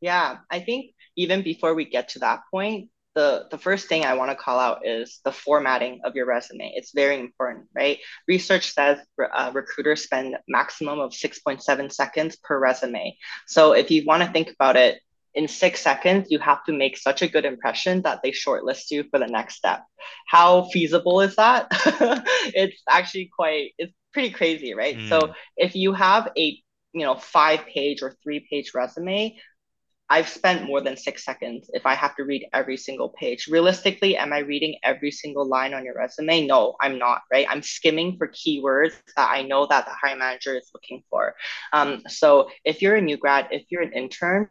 [0.01, 4.15] Yeah, I think even before we get to that point, the, the first thing I
[4.15, 6.73] want to call out is the formatting of your resume.
[6.75, 7.99] It's very important, right?
[8.27, 8.99] Research says
[9.33, 13.15] uh, recruiters spend maximum of 6.7 seconds per resume.
[13.47, 14.99] So if you want to think about it,
[15.35, 19.03] in six seconds, you have to make such a good impression that they shortlist you
[19.09, 19.83] for the next step.
[20.27, 21.67] How feasible is that?
[22.55, 24.97] it's actually quite, it's pretty crazy, right?
[24.97, 25.09] Mm.
[25.09, 26.59] So if you have a
[26.93, 29.35] you know five page or three page resume
[30.09, 33.47] I've spent more than six seconds if I have to read every single page.
[33.47, 36.45] Realistically, am I reading every single line on your resume?
[36.45, 37.47] No, I'm not, right?
[37.49, 41.33] I'm skimming for keywords that I know that the hiring manager is looking for.
[41.71, 44.49] Um, so if you're a new grad, if you're an intern,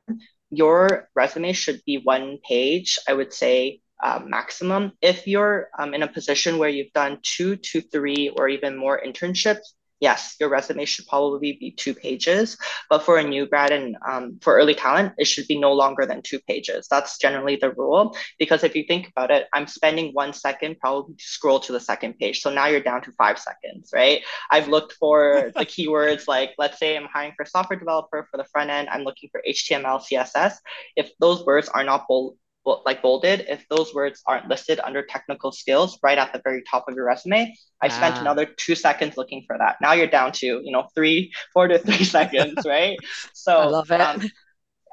[0.52, 4.92] your resume should be one page, I would say uh, maximum.
[5.00, 9.00] If you're um, in a position where you've done two to three or even more
[9.00, 12.58] internships, yes, your resume should probably be two pages.
[12.90, 16.04] But for a new grad and um, for early talent, it should be no longer
[16.04, 16.88] than two pages.
[16.90, 18.16] That's generally the rule.
[18.36, 21.78] Because if you think about it, I'm spending one second probably to scroll to the
[21.78, 22.40] second page.
[22.40, 24.22] So now you're down to five seconds, right?
[24.50, 28.44] I've looked for the keywords like, let's say I'm hiring for software developer for the
[28.52, 30.54] front end, I'm looking for HTML, CSS.
[30.96, 35.52] If those words are not bold, like bolded, if those words aren't listed under technical
[35.52, 37.88] skills right at the very top of your resume, I ah.
[37.88, 39.76] spent another two seconds looking for that.
[39.80, 42.96] Now you're down to, you know, three, four to three seconds, right?
[43.34, 44.00] So I love it.
[44.00, 44.22] Um,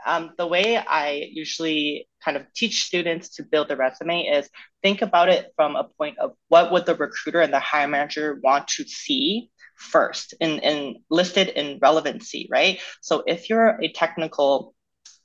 [0.05, 4.49] um, the way I usually kind of teach students to build a resume is
[4.81, 8.39] think about it from a point of what would the recruiter and the hiring manager
[8.43, 12.79] want to see first in, in listed in relevancy, right?
[13.01, 14.73] So if you're a technical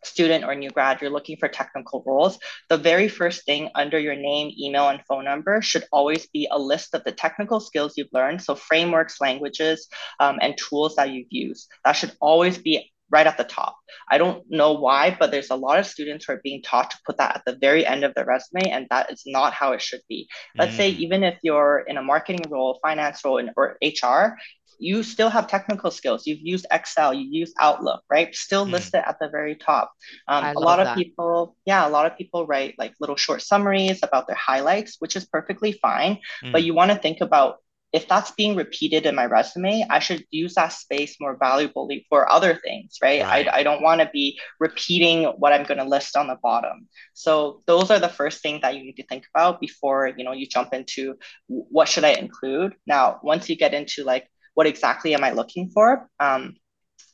[0.06, 2.38] student or new grad, you're looking for technical roles,
[2.68, 6.58] the very first thing under your name, email, and phone number should always be a
[6.58, 8.42] list of the technical skills you've learned.
[8.42, 9.88] So, frameworks, languages,
[10.20, 11.70] um, and tools that you've used.
[11.84, 13.76] That should always be right at the top.
[14.10, 16.98] I don't know why, but there's a lot of students who are being taught to
[17.06, 19.82] put that at the very end of their resume, and that is not how it
[19.82, 20.28] should be.
[20.56, 20.76] Let's mm.
[20.76, 24.36] say even if you're in a marketing role, finance role, or HR,
[24.78, 26.26] you still have technical skills.
[26.26, 28.34] You've used Excel, you use Outlook, right?
[28.34, 28.72] Still mm.
[28.72, 29.92] listed at the very top.
[30.28, 34.00] Um, a lot of people, yeah, a lot of people write like little short summaries
[34.02, 36.18] about their highlights, which is perfectly fine.
[36.42, 36.52] Mm.
[36.52, 37.56] But you want to think about
[37.94, 42.30] if that's being repeated in my resume, I should use that space more valuably for
[42.30, 43.22] other things, right?
[43.22, 43.46] right.
[43.46, 46.88] I, I don't want to be repeating what I'm going to list on the bottom.
[47.12, 50.32] So those are the first things that you need to think about before, you know,
[50.32, 51.14] you jump into
[51.46, 52.74] what should I include.
[52.84, 56.08] Now, once you get into like what exactly am I looking for?
[56.20, 56.56] Um,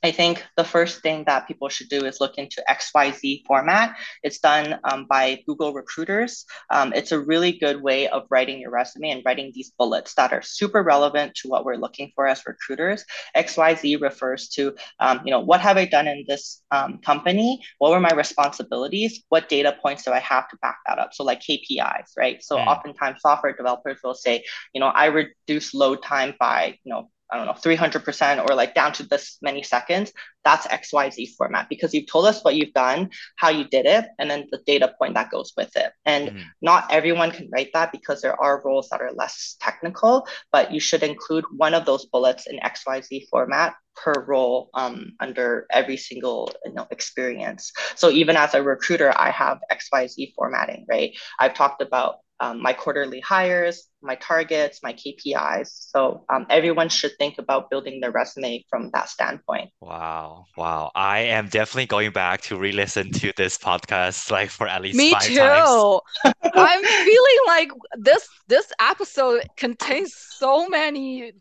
[0.02, 3.96] I think the first thing that people should do is look into XYZ format.
[4.22, 6.46] It's done um, by Google recruiters.
[6.70, 10.32] Um, it's a really good way of writing your resume and writing these bullets that
[10.32, 13.04] are super relevant to what we're looking for as recruiters.
[13.36, 17.62] XYZ refers to, um, you know, what have I done in this um, company?
[17.76, 19.22] What were my responsibilities?
[19.28, 21.12] What data points do I have to back that up?
[21.12, 22.42] So like KPIs, right?
[22.42, 22.66] So mm.
[22.66, 27.36] oftentimes software developers will say, you know, I reduce load time by, you know, I
[27.36, 30.12] don't know, 300% or like down to this many seconds,
[30.44, 34.30] that's XYZ format because you've told us what you've done, how you did it, and
[34.30, 35.92] then the data point that goes with it.
[36.04, 36.42] And mm-hmm.
[36.62, 40.80] not everyone can write that because there are roles that are less technical, but you
[40.80, 46.50] should include one of those bullets in XYZ format per role um, under every single
[46.64, 47.72] you know, experience.
[47.96, 51.16] So even as a recruiter, I have XYZ formatting, right?
[51.38, 55.68] I've talked about um, my quarterly hires, my targets, my KPIs.
[55.90, 59.70] So um, everyone should think about building their resume from that standpoint.
[59.80, 60.90] Wow, wow!
[60.94, 65.12] I am definitely going back to re-listen to this podcast like for at least me
[65.12, 65.36] five too.
[65.36, 66.00] times.
[66.54, 71.32] I'm feeling like this this episode contains so many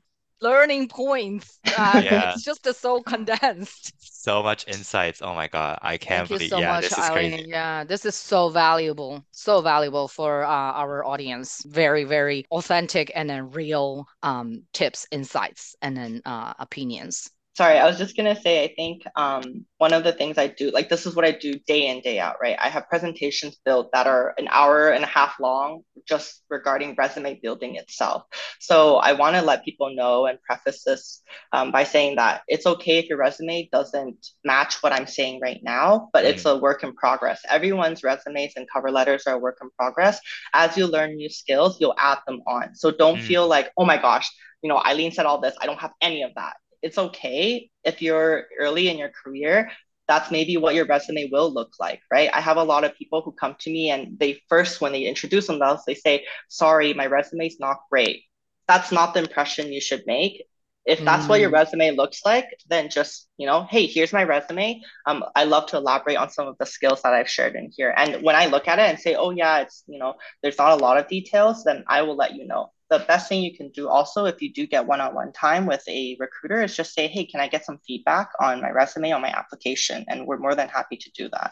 [0.42, 1.60] learning points.
[1.66, 2.34] Uh, yeah.
[2.34, 3.94] It's just so condensed.
[4.20, 5.22] So much insights.
[5.22, 5.80] Oh my God.
[5.82, 7.46] I can't Thank believe so yeah, much, this is crazy.
[7.48, 9.24] Yeah, this is so valuable.
[9.32, 11.64] So valuable for uh, our audience.
[11.66, 17.32] Very, very authentic and then real um, tips, insights, and then uh, opinions.
[17.60, 20.72] Sorry, I was just gonna say, I think um, one of the things I do,
[20.72, 22.56] like this is what I do day in, day out, right?
[22.58, 27.38] I have presentations built that are an hour and a half long just regarding resume
[27.44, 28.24] building itself.
[28.62, 32.66] So I want to let people know and preface this um, by saying that it's
[32.66, 36.30] okay if your resume doesn't match what I'm saying right now, but mm.
[36.30, 37.42] it's a work in progress.
[37.50, 40.22] Everyone's resumes and cover letters are a work in progress.
[40.54, 42.74] As you learn new skills, you'll add them on.
[42.76, 43.24] So don't mm.
[43.24, 45.56] feel like, oh my gosh, you know, Eileen said all this.
[45.60, 49.70] I don't have any of that it's okay if you're early in your career
[50.10, 52.32] that's maybe what your resume will look like, right?
[52.34, 55.04] I have a lot of people who come to me and they first, when they
[55.04, 58.24] introduce themselves, they say, sorry, my resume is not great.
[58.68, 60.44] That's not the impression you should make.
[60.90, 61.30] If that's mm.
[61.30, 61.54] what your mm.
[61.54, 64.82] resume looks like, then just, you know, hey, here's my resume.
[65.06, 67.94] Um, I love to elaborate on some of the skills that I've shared in here.
[67.96, 70.74] And when I look at it and say, oh yeah, it's, you know, there's not
[70.74, 73.70] a lot of details, then I will let you know the best thing you can
[73.70, 77.26] do also if you do get one-on-one time with a recruiter is just say hey
[77.26, 80.68] can i get some feedback on my resume on my application and we're more than
[80.68, 81.52] happy to do that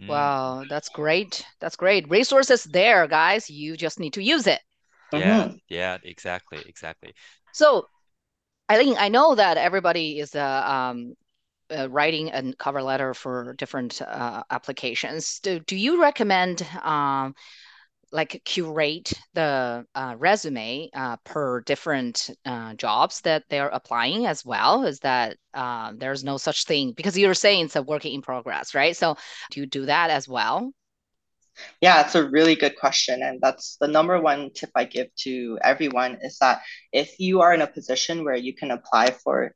[0.00, 0.08] mm.
[0.08, 4.60] wow that's great that's great resources there guys you just need to use it
[5.12, 5.56] yeah mm-hmm.
[5.68, 7.14] yeah exactly exactly
[7.52, 7.86] so
[8.70, 11.14] eileen i know that everybody is uh, um,
[11.76, 15.40] uh, writing a cover letter for different uh, applications.
[15.40, 17.34] Do, do you recommend um,
[18.10, 24.84] like curate the uh, resume uh, per different uh, jobs that they're applying as well?
[24.84, 28.74] Is that uh, there's no such thing because you're saying it's a working in progress
[28.74, 28.96] right?
[28.96, 29.16] So
[29.50, 30.72] do you do that as well
[31.80, 33.22] yeah, it's a really good question.
[33.22, 36.60] And that's the number one tip I give to everyone is that
[36.92, 39.54] if you are in a position where you can apply for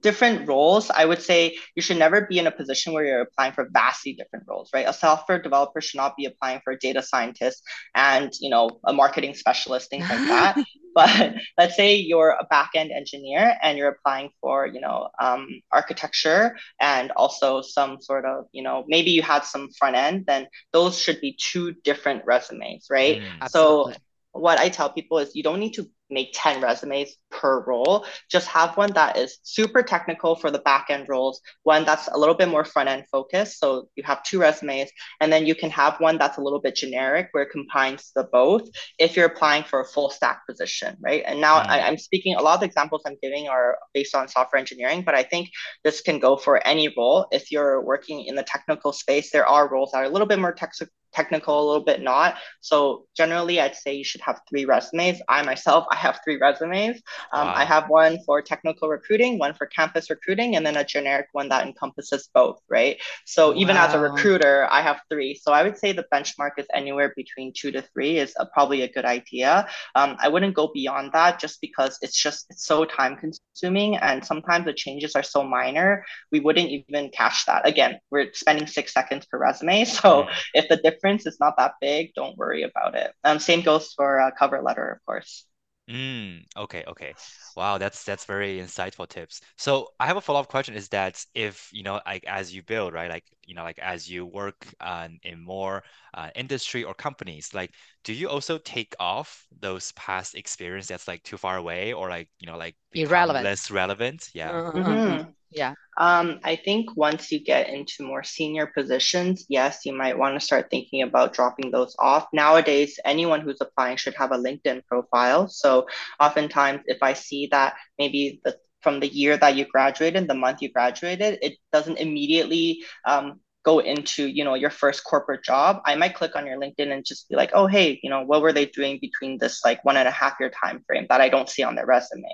[0.00, 3.52] different roles, I would say you should never be in a position where you're applying
[3.52, 4.88] for vastly different roles, right?
[4.88, 7.62] A software developer should not be applying for a data scientist
[7.94, 10.56] and, you know, a marketing specialist, things like that.
[10.94, 16.56] but let's say you're a back-end engineer and you're applying for, you know, um, architecture
[16.80, 20.98] and also some sort of, you know, maybe you had some front end, then those
[20.98, 23.20] should be two different resumes, right?
[23.20, 23.92] Mm, so
[24.32, 28.06] what I tell people is you don't need to make 10 resumes per role.
[28.30, 32.18] Just have one that is super technical for the back end roles, one that's a
[32.18, 33.58] little bit more front end focused.
[33.58, 36.76] So you have two resumes, and then you can have one that's a little bit
[36.76, 38.68] generic where it combines the both
[38.98, 41.22] if you're applying for a full stack position, right?
[41.26, 41.68] And now mm.
[41.68, 45.02] I, am speaking, a lot of the examples I'm giving are based on software engineering,
[45.02, 45.50] but I think
[45.82, 47.26] this can go for any role.
[47.32, 50.38] If you're working in the technical space, there are roles that are a little bit
[50.38, 52.36] more technical technical, a little bit not.
[52.60, 55.20] So generally, I'd say you should have three resumes.
[55.28, 57.00] I myself, I have three resumes.
[57.32, 57.54] Um, wow.
[57.54, 61.48] I have one for technical recruiting, one for campus recruiting, and then a generic one
[61.48, 62.98] that encompasses both, right?
[63.24, 63.56] So wow.
[63.56, 65.34] even as a recruiter, I have three.
[65.34, 68.82] So I would say the benchmark is anywhere between two to three is a, probably
[68.82, 69.66] a good idea.
[69.94, 74.24] Um, I wouldn't go beyond that just because it's just it's so time consuming and
[74.24, 77.66] sometimes the changes are so minor we wouldn't even catch that.
[77.66, 81.74] Again, we're spending six seconds per resume, so if the difference difference is not that
[81.80, 83.12] big, don't worry about it.
[83.24, 85.46] Um, same goes for a cover letter, of course.
[85.88, 87.14] Mm, okay, okay.
[87.54, 89.40] Wow, that's that's very insightful tips.
[89.56, 92.94] So I have a follow-up question is that if, you know, like as you build,
[92.94, 97.52] right, like, you know, like as you work uh, in more uh, industry or companies,
[97.52, 97.70] like,
[98.02, 102.28] do you also take off those past experience that's like too far away or like,
[102.38, 104.30] you know, like irrelevant, less relevant?
[104.34, 104.54] Yeah.
[104.74, 104.78] Mm-hmm.
[104.90, 105.30] mm-hmm.
[105.54, 105.74] Yeah.
[105.96, 110.44] Um, I think once you get into more senior positions, yes, you might want to
[110.44, 112.26] start thinking about dropping those off.
[112.32, 115.46] Nowadays, anyone who's applying should have a LinkedIn profile.
[115.48, 115.86] So
[116.18, 120.60] oftentimes, if I see that maybe the from the year that you graduated, the month
[120.60, 125.94] you graduated, it doesn't immediately um, go into you know your first corporate job i
[125.94, 128.52] might click on your linkedin and just be like oh hey you know what were
[128.52, 131.48] they doing between this like one and a half year time frame that i don't
[131.48, 132.24] see on their resume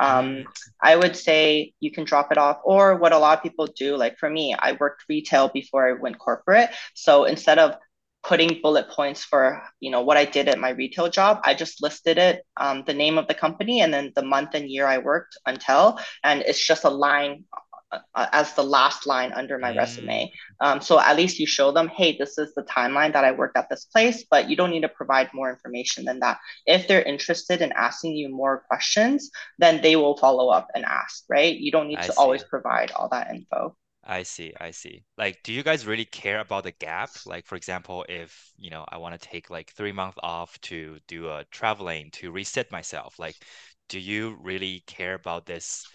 [0.00, 0.44] um, mm.
[0.82, 3.96] i would say you can drop it off or what a lot of people do
[3.96, 7.76] like for me i worked retail before i went corporate so instead of
[8.22, 11.40] putting bullet points for you know what I did at my retail job.
[11.42, 14.70] I just listed it, um, the name of the company, and then the month and
[14.70, 17.44] year I worked until, and it's just a line
[17.92, 19.78] uh, as the last line under my mm.
[19.78, 20.32] resume.
[20.60, 23.56] Um, so at least you show them, hey, this is the timeline that I worked
[23.56, 26.38] at this place, but you don't need to provide more information than that.
[26.66, 31.24] If they're interested in asking you more questions, then they will follow up and ask,
[31.28, 31.54] right?
[31.56, 32.18] You don't need I to see.
[32.18, 33.76] always provide all that info.
[34.04, 35.04] I see, I see.
[35.16, 37.10] Like, do you guys really care about the gap?
[37.24, 40.98] Like, for example, if, you know, I want to take like three months off to
[41.06, 43.36] do a traveling to reset myself, like,
[43.88, 45.86] do you really care about this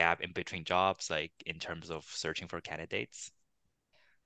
[0.00, 3.32] gap in between jobs, like in terms of searching for candidates?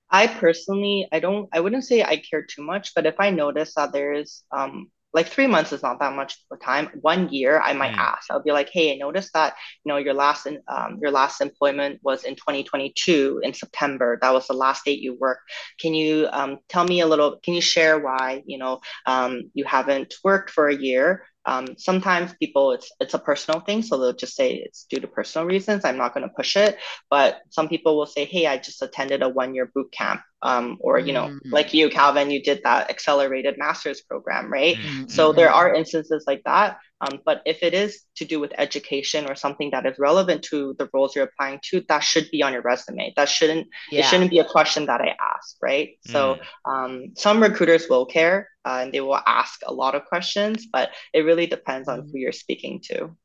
[0.09, 3.73] I personally, I don't, I wouldn't say I care too much, but if I notice
[3.75, 6.89] that there's um, like three months is not that much of time.
[7.01, 7.97] One year, I might Mm.
[7.97, 8.29] ask.
[8.29, 11.99] I'll be like, "Hey, I noticed that you know your last um, your last employment
[12.03, 14.17] was in 2022 in September.
[14.21, 15.49] That was the last date you worked.
[15.79, 17.39] Can you um, tell me a little?
[17.43, 22.33] Can you share why you know um, you haven't worked for a year?" Um, sometimes
[22.39, 25.85] people it's it's a personal thing, so they'll just say it's due to personal reasons.
[25.85, 26.77] I'm not going to push it,
[27.09, 30.77] but some people will say, "Hey, I just attended a one year boot camp." Um,
[30.79, 31.39] or you know, Mm.
[31.51, 34.77] like you, Calvin, you did that accelerated master's program, right?
[34.77, 35.55] Mm, So there mm.
[35.55, 36.77] are instances like that.
[37.01, 40.73] Um, but if it is to do with education or something that is relevant to
[40.79, 43.13] the roles you're applying to, that should be on your resume.
[43.15, 45.97] That shouldn't it shouldn't be a question that I ask, right?
[46.01, 46.71] So Mm.
[46.71, 50.91] um, some recruiters will care uh, and they will ask a lot of questions, but
[51.13, 52.11] it really depends on Mm.
[52.11, 53.15] who you're speaking to.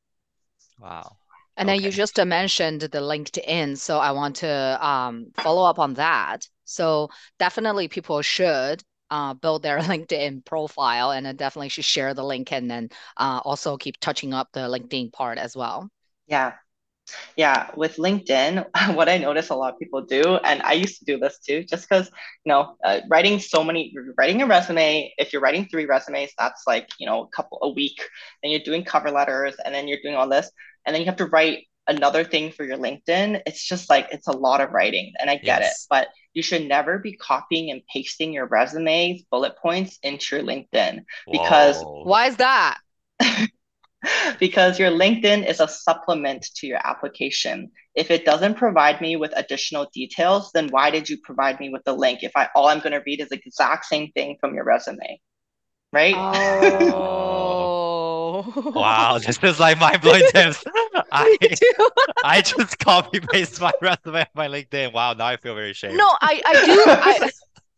[0.79, 1.17] Wow.
[1.57, 5.79] And then you just uh, mentioned the LinkedIn, so I want to um, follow up
[5.79, 6.49] on that.
[6.65, 12.25] So definitely people should uh, build their LinkedIn profile and then definitely should share the
[12.25, 15.91] link and then uh, also keep touching up the LinkedIn part as well.
[16.27, 16.55] Yeah.
[17.37, 21.05] Yeah, with LinkedIn, what I notice a lot of people do, and I used to
[21.05, 22.09] do this too, just because,
[22.45, 26.65] you know, uh, writing so many, writing a resume, if you're writing three resumes, that's
[26.67, 28.01] like, you know, a couple, a week,
[28.43, 30.51] then you're doing cover letters, and then you're doing all this,
[30.87, 33.43] and then you have to write another thing for your LinkedIn.
[33.47, 36.67] It's just like, it's a lot of writing, and I get it, but you should
[36.67, 42.05] never be copying and pasting your resumes, bullet points into your LinkedIn because Whoa.
[42.05, 42.79] Why is that?
[44.39, 47.71] because your LinkedIn is a supplement to your application.
[47.95, 51.83] If it doesn't provide me with additional details, then why did you provide me with
[51.85, 54.55] the link if I all I'm going to read is the exact same thing from
[54.55, 55.21] your resume,
[55.93, 56.15] right?
[56.17, 57.50] Oh.
[58.75, 60.65] Wow, this is like mind-blowing tips.
[61.13, 61.57] I Me.
[62.25, 64.93] I just copy paste my resume on my LinkedIn.
[64.93, 65.97] Wow, now I feel very ashamed.
[65.97, 66.85] No, I, I do.
[66.87, 67.31] I,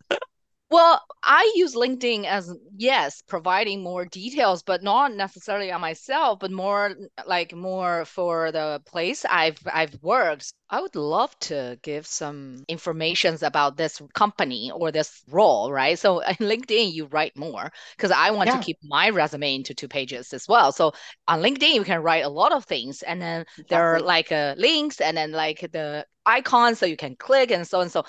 [0.73, 6.51] well, I use LinkedIn as, yes, providing more details, but not necessarily on myself, but
[6.51, 6.97] more
[7.27, 10.55] like more for the place I've I've worked.
[10.71, 15.99] I would love to give some informations about this company or this role, right?
[15.99, 19.89] So in LinkedIn, you write more because I want to keep my resume into two
[19.89, 20.73] pages as well.
[20.73, 20.93] So
[21.29, 24.55] on LinkedIn, you can write a lot of things, and then there are like uh,
[24.57, 28.05] links and then like the icons so you can click and so and so.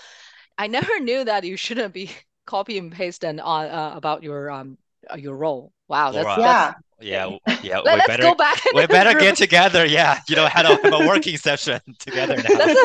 [0.57, 2.11] I never knew that you shouldn't be
[2.45, 4.77] copy and paste and on uh, about your um
[5.11, 5.73] uh, your role.
[5.87, 6.73] Wow, that's Flora, that's Yeah.
[6.99, 9.15] yeah, yeah, let, we let's better go back we better review.
[9.15, 9.85] get together.
[9.85, 12.51] Yeah, you know, have a, have a working session together now.
[12.53, 12.83] Let's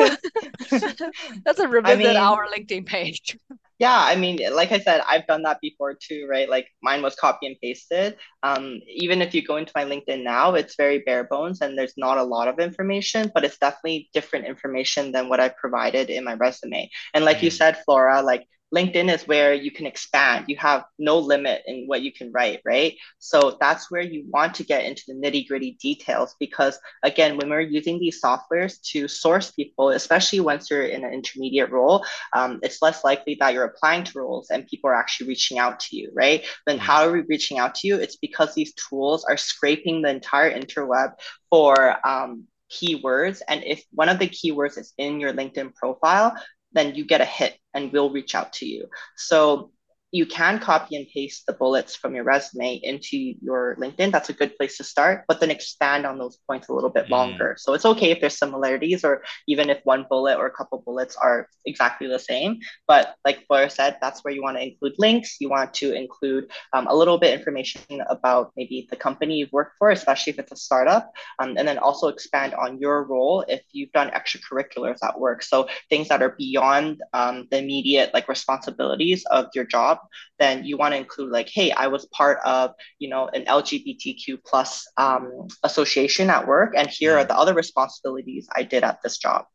[1.45, 3.37] let's I revisit mean, our LinkedIn page.
[3.79, 6.49] Yeah, I mean, like I said, I've done that before too, right?
[6.49, 8.17] Like mine was copy and pasted.
[8.43, 11.93] Um, even if you go into my LinkedIn now, it's very bare bones and there's
[11.95, 16.25] not a lot of information, but it's definitely different information than what I provided in
[16.25, 16.89] my resume.
[17.13, 18.45] And like you Mm, said, Flora, like
[18.75, 20.45] LinkedIn is where you can expand.
[20.47, 22.95] You have no limit in what you can write, right?
[23.17, 27.49] So that's where you want to get into the nitty gritty details because again, when
[27.49, 32.59] we're using these softwares to source people, especially once you're in an intermediate role, um,
[32.61, 35.95] it's less likely that you're applying to roles and people are actually reaching out to
[35.95, 36.45] you, right?
[36.67, 37.95] Then mm, how are we reaching out to you?
[37.97, 41.13] It's because these tools are scraping the entire interweb
[41.49, 43.41] for um, keywords.
[43.47, 46.35] And if one of the keywords is in your LinkedIn profile,
[46.73, 48.87] then you get a hit and we'll reach out to you.
[49.15, 49.71] So
[50.11, 54.11] you can copy and paste the bullets from your resume into your LinkedIn.
[54.11, 57.05] That's a good place to start, but then expand on those points a little bit
[57.05, 57.55] mm, longer.
[57.59, 61.15] So it's okay if there's similarities or even if one bullet or a couple bullets
[61.15, 62.59] are exactly the same.
[62.87, 65.37] But like Blair said, that's where you want to include links.
[65.39, 69.77] You want to include um, a little bit information about maybe the company you've worked
[69.77, 73.61] for, especially if it's a startup, um, and then also expand on your role if
[73.71, 75.43] you've done extracurriculars at work.
[75.43, 79.98] So things that are beyond um, the immediate like responsibilities of your job
[80.39, 84.37] then you want to include like hey i was part of you know an lgbtq
[84.45, 87.27] plus um, association at work and here are mm.
[87.27, 89.45] the other responsibilities i did at this job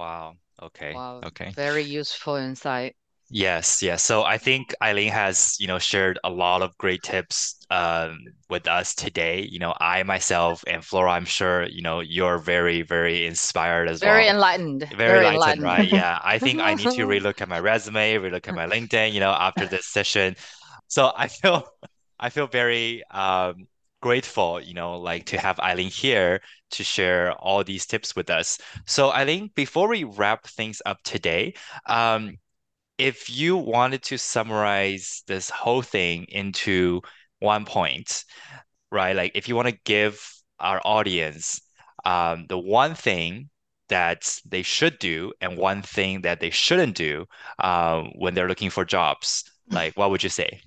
[0.00, 0.36] Wow.
[0.62, 0.94] Okay.
[0.94, 1.52] Wow, Okay.
[1.54, 2.96] very useful insight.
[3.32, 4.02] Yes, yes.
[4.02, 8.18] So I think Eileen has, you know, shared a lot of great tips um,
[8.48, 9.42] with us today.
[9.48, 14.04] You know, I myself and Flora, I'm sure, you know, you're very, very inspired as
[14.04, 14.14] well.
[14.14, 14.34] Very well.
[14.34, 14.88] enlightened.
[14.92, 15.86] Very Very enlightened, right?
[15.86, 15.88] enlightened.
[15.88, 16.18] Yeah.
[16.24, 19.30] I think I need to relook at my resume, relook at my LinkedIn, you know,
[19.32, 20.34] after this session.
[20.88, 21.64] So I feel
[22.18, 23.66] I feel very um
[24.02, 26.40] grateful, you know, like to have Eileen here
[26.72, 28.58] to share all these tips with us.
[28.86, 31.54] So Eileen, before we wrap things up today,
[31.86, 32.36] um,
[33.00, 37.00] if you wanted to summarize this whole thing into
[37.38, 38.24] one point,
[38.92, 39.16] right?
[39.16, 40.22] Like if you want to give
[40.60, 41.62] our audience
[42.04, 43.48] um, the one thing
[43.88, 47.26] that they should do and one thing that they shouldn't do
[47.58, 50.60] um, when they're looking for jobs, like what would you say?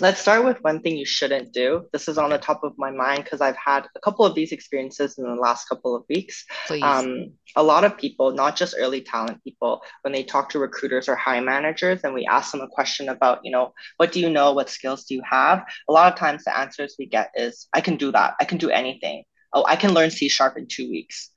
[0.00, 1.86] Let's start with one thing you shouldn't do.
[1.92, 4.50] This is on the top of my mind because I've had a couple of these
[4.50, 6.46] experiences in the last couple of weeks.
[6.66, 6.82] Please.
[6.82, 11.10] Um, a lot of people, not just early talent people, when they talk to recruiters
[11.10, 14.30] or hiring managers and we ask them a question about, you know, what do you
[14.30, 14.52] know?
[14.52, 15.62] What skills do you have?
[15.88, 18.34] A lot of times the answers we get is, I can do that.
[18.40, 19.24] I can do anything.
[19.52, 21.30] Oh, I can learn C sharp in two weeks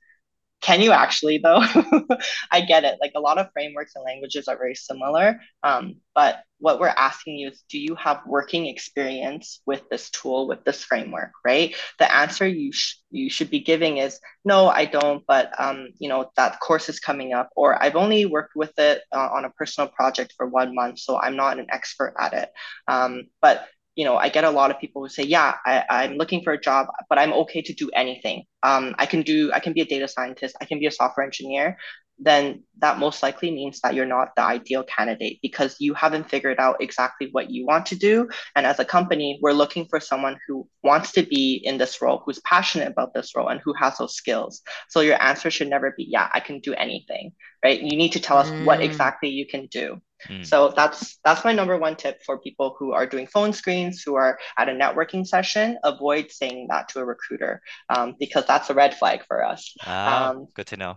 [0.60, 1.60] can you actually though?
[2.52, 2.98] I get it.
[3.00, 7.36] Like a lot of frameworks and languages are very similar um, but what we're asking
[7.36, 11.74] you is do you have working experience with this tool with this framework right?
[11.98, 16.08] The answer you sh- you should be giving is no i don't but um, you
[16.08, 19.50] know that course is coming up or i've only worked with it uh, on a
[19.50, 22.50] personal project for one month so i'm not an expert at it.
[22.88, 23.66] Um, but
[23.96, 26.52] you know, I get a lot of people who say, yeah, I, I'm looking for
[26.52, 28.44] a job, but I'm okay to do anything.
[28.62, 31.24] Um, I can do, I can be a data scientist, I can be a software
[31.24, 31.78] engineer.
[32.18, 36.58] Then that most likely means that you're not the ideal candidate because you haven't figured
[36.58, 38.28] out exactly what you want to do.
[38.54, 42.22] And as a company, we're looking for someone who wants to be in this role,
[42.24, 44.62] who's passionate about this role, and who has those skills.
[44.88, 47.32] So your answer should never be, yeah, I can do anything,
[47.66, 47.80] right?
[47.82, 48.64] You need to tell us mm.
[48.64, 50.00] what exactly you can do.
[50.30, 50.46] Mm.
[50.46, 54.14] So that's that's my number one tip for people who are doing phone screens, who
[54.14, 55.78] are at a networking session.
[55.82, 57.60] Avoid saying that to a recruiter
[57.94, 59.74] um, because that's a red flag for us.
[59.84, 60.94] Ah, um, good to know.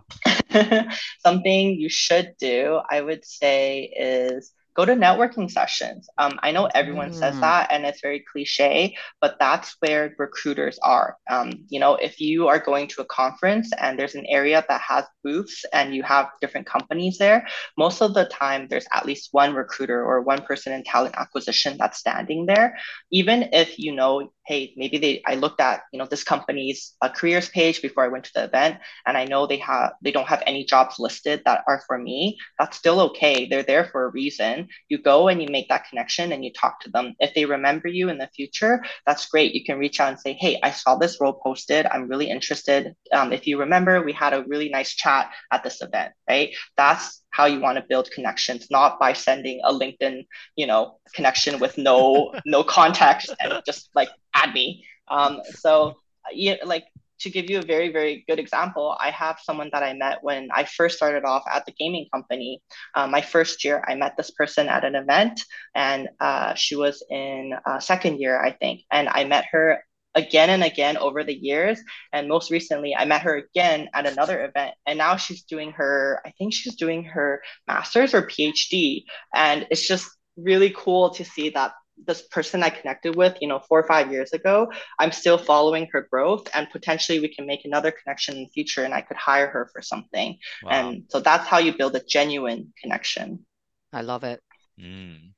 [1.26, 6.08] something you should do, I would say, is go to networking sessions.
[6.18, 7.14] Um, I know everyone mm.
[7.14, 11.16] says that and it's very cliche, but that's where recruiters are.
[11.30, 14.80] Um, you know, if you are going to a conference and there's an area that
[14.80, 17.46] has booths and you have different companies there,
[17.76, 21.76] most of the time there's at least one recruiter or one person in talent acquisition
[21.78, 22.76] that's standing there.
[23.10, 27.08] Even if you know hey, maybe they I looked at you know this company's uh,
[27.08, 30.26] careers page before I went to the event, and I know they have they don't
[30.26, 32.36] have any jobs listed that are for me.
[32.58, 33.46] That's still okay.
[33.46, 34.68] They're there for a reason.
[34.88, 37.14] You go and you make that connection and you talk to them.
[37.20, 39.54] If they remember you in the future, that's great.
[39.54, 41.86] You can reach out and say, hey, I saw this role posted.
[41.86, 42.94] I'm really interested.
[43.12, 46.50] Um, if you remember, we had a really nice chat at this event, right?
[46.76, 50.26] That's how you want to build connections, not by sending a LinkedIn,
[50.56, 54.84] you know, connection with no no context and just like add me.
[55.08, 55.96] Um, so
[56.32, 56.84] yeah, like
[57.20, 60.48] to give you a very very good example, I have someone that I met when
[60.54, 62.62] I first started off at the gaming company.
[62.94, 65.40] Um, my first year, I met this person at an event,
[65.74, 70.50] and uh, she was in uh, second year, I think, and I met her again
[70.50, 71.80] and again over the years.
[72.12, 74.74] And most recently, I met her again at another event.
[74.86, 79.04] And now she's doing her, I think she's doing her master's or PhD.
[79.34, 81.72] And it's just really cool to see that
[82.06, 85.88] this person I connected with, you know, four or five years ago, I'm still following
[85.92, 89.16] her growth and potentially we can make another connection in the future and I could
[89.16, 90.38] hire her for something.
[90.62, 90.70] Wow.
[90.70, 93.44] And so that's how you build a genuine connection.
[93.92, 94.40] I love it.
[94.80, 95.32] Mm.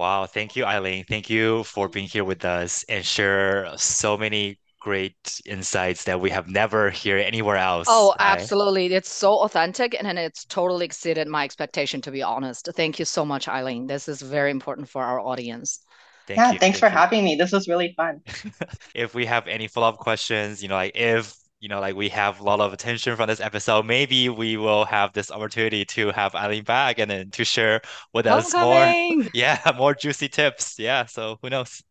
[0.00, 1.04] Wow, thank you, Eileen.
[1.04, 6.30] Thank you for being here with us and share so many great insights that we
[6.30, 7.86] have never heard anywhere oh, else.
[7.90, 8.32] Oh, right?
[8.32, 8.86] absolutely.
[8.94, 12.66] It's so authentic and it's totally exceeded my expectation, to be honest.
[12.74, 13.86] Thank you so much, Eileen.
[13.86, 15.80] This is very important for our audience.
[16.26, 16.58] Thank yeah, you.
[16.58, 16.98] thanks Thank for you.
[16.98, 17.34] having me.
[17.34, 18.22] This was really fun.
[18.94, 22.40] if we have any follow-up questions, you know, like if you know, like we have
[22.40, 23.84] a lot of attention from this episode.
[23.84, 27.82] Maybe we will have this opportunity to have Eileen back and then to share
[28.14, 28.94] with us more,
[29.34, 30.78] yeah, more juicy tips.
[30.78, 31.04] Yeah.
[31.04, 31.82] So who knows?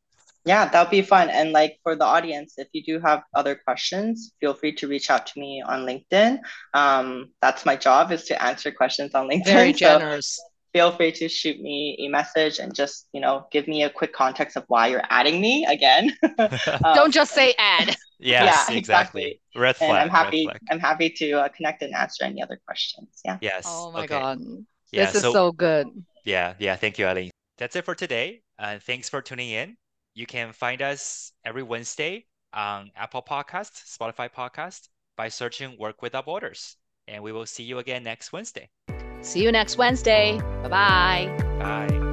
[0.46, 1.30] Yeah, that'll be fun.
[1.30, 5.12] And like for the audience, if you do have other questions, feel free to reach
[5.12, 6.40] out to me on LinkedIn.
[6.74, 9.46] Um, that's my job is to answer questions on LinkedIn.
[9.46, 10.38] Very generous.
[10.38, 10.44] So
[10.74, 14.14] feel free to shoot me a message and just you know give me a quick
[14.14, 16.16] context of why you're adding me again.
[16.84, 17.96] Um, don't just say add.
[18.22, 19.40] Yes yeah, exactly.
[19.56, 23.22] red flag, and i'm happy i'm happy to uh, connect and answer any other questions.
[23.24, 23.38] Yeah.
[23.40, 24.08] Yes oh my okay.
[24.08, 24.40] god.
[24.92, 25.88] Yeah, this is so, so good.
[26.26, 28.42] Yeah yeah thank you ali that's it for today.
[28.60, 29.78] Uh, thanks for tuning in.
[30.16, 36.26] You can find us every wednesday on apple podcast spotify podcast by searching work without
[36.26, 36.76] borders.
[37.08, 38.70] And we will see you again next wednesday
[39.22, 40.38] See you next Wednesday.
[40.64, 41.28] Bye-bye.
[41.60, 42.09] Bye.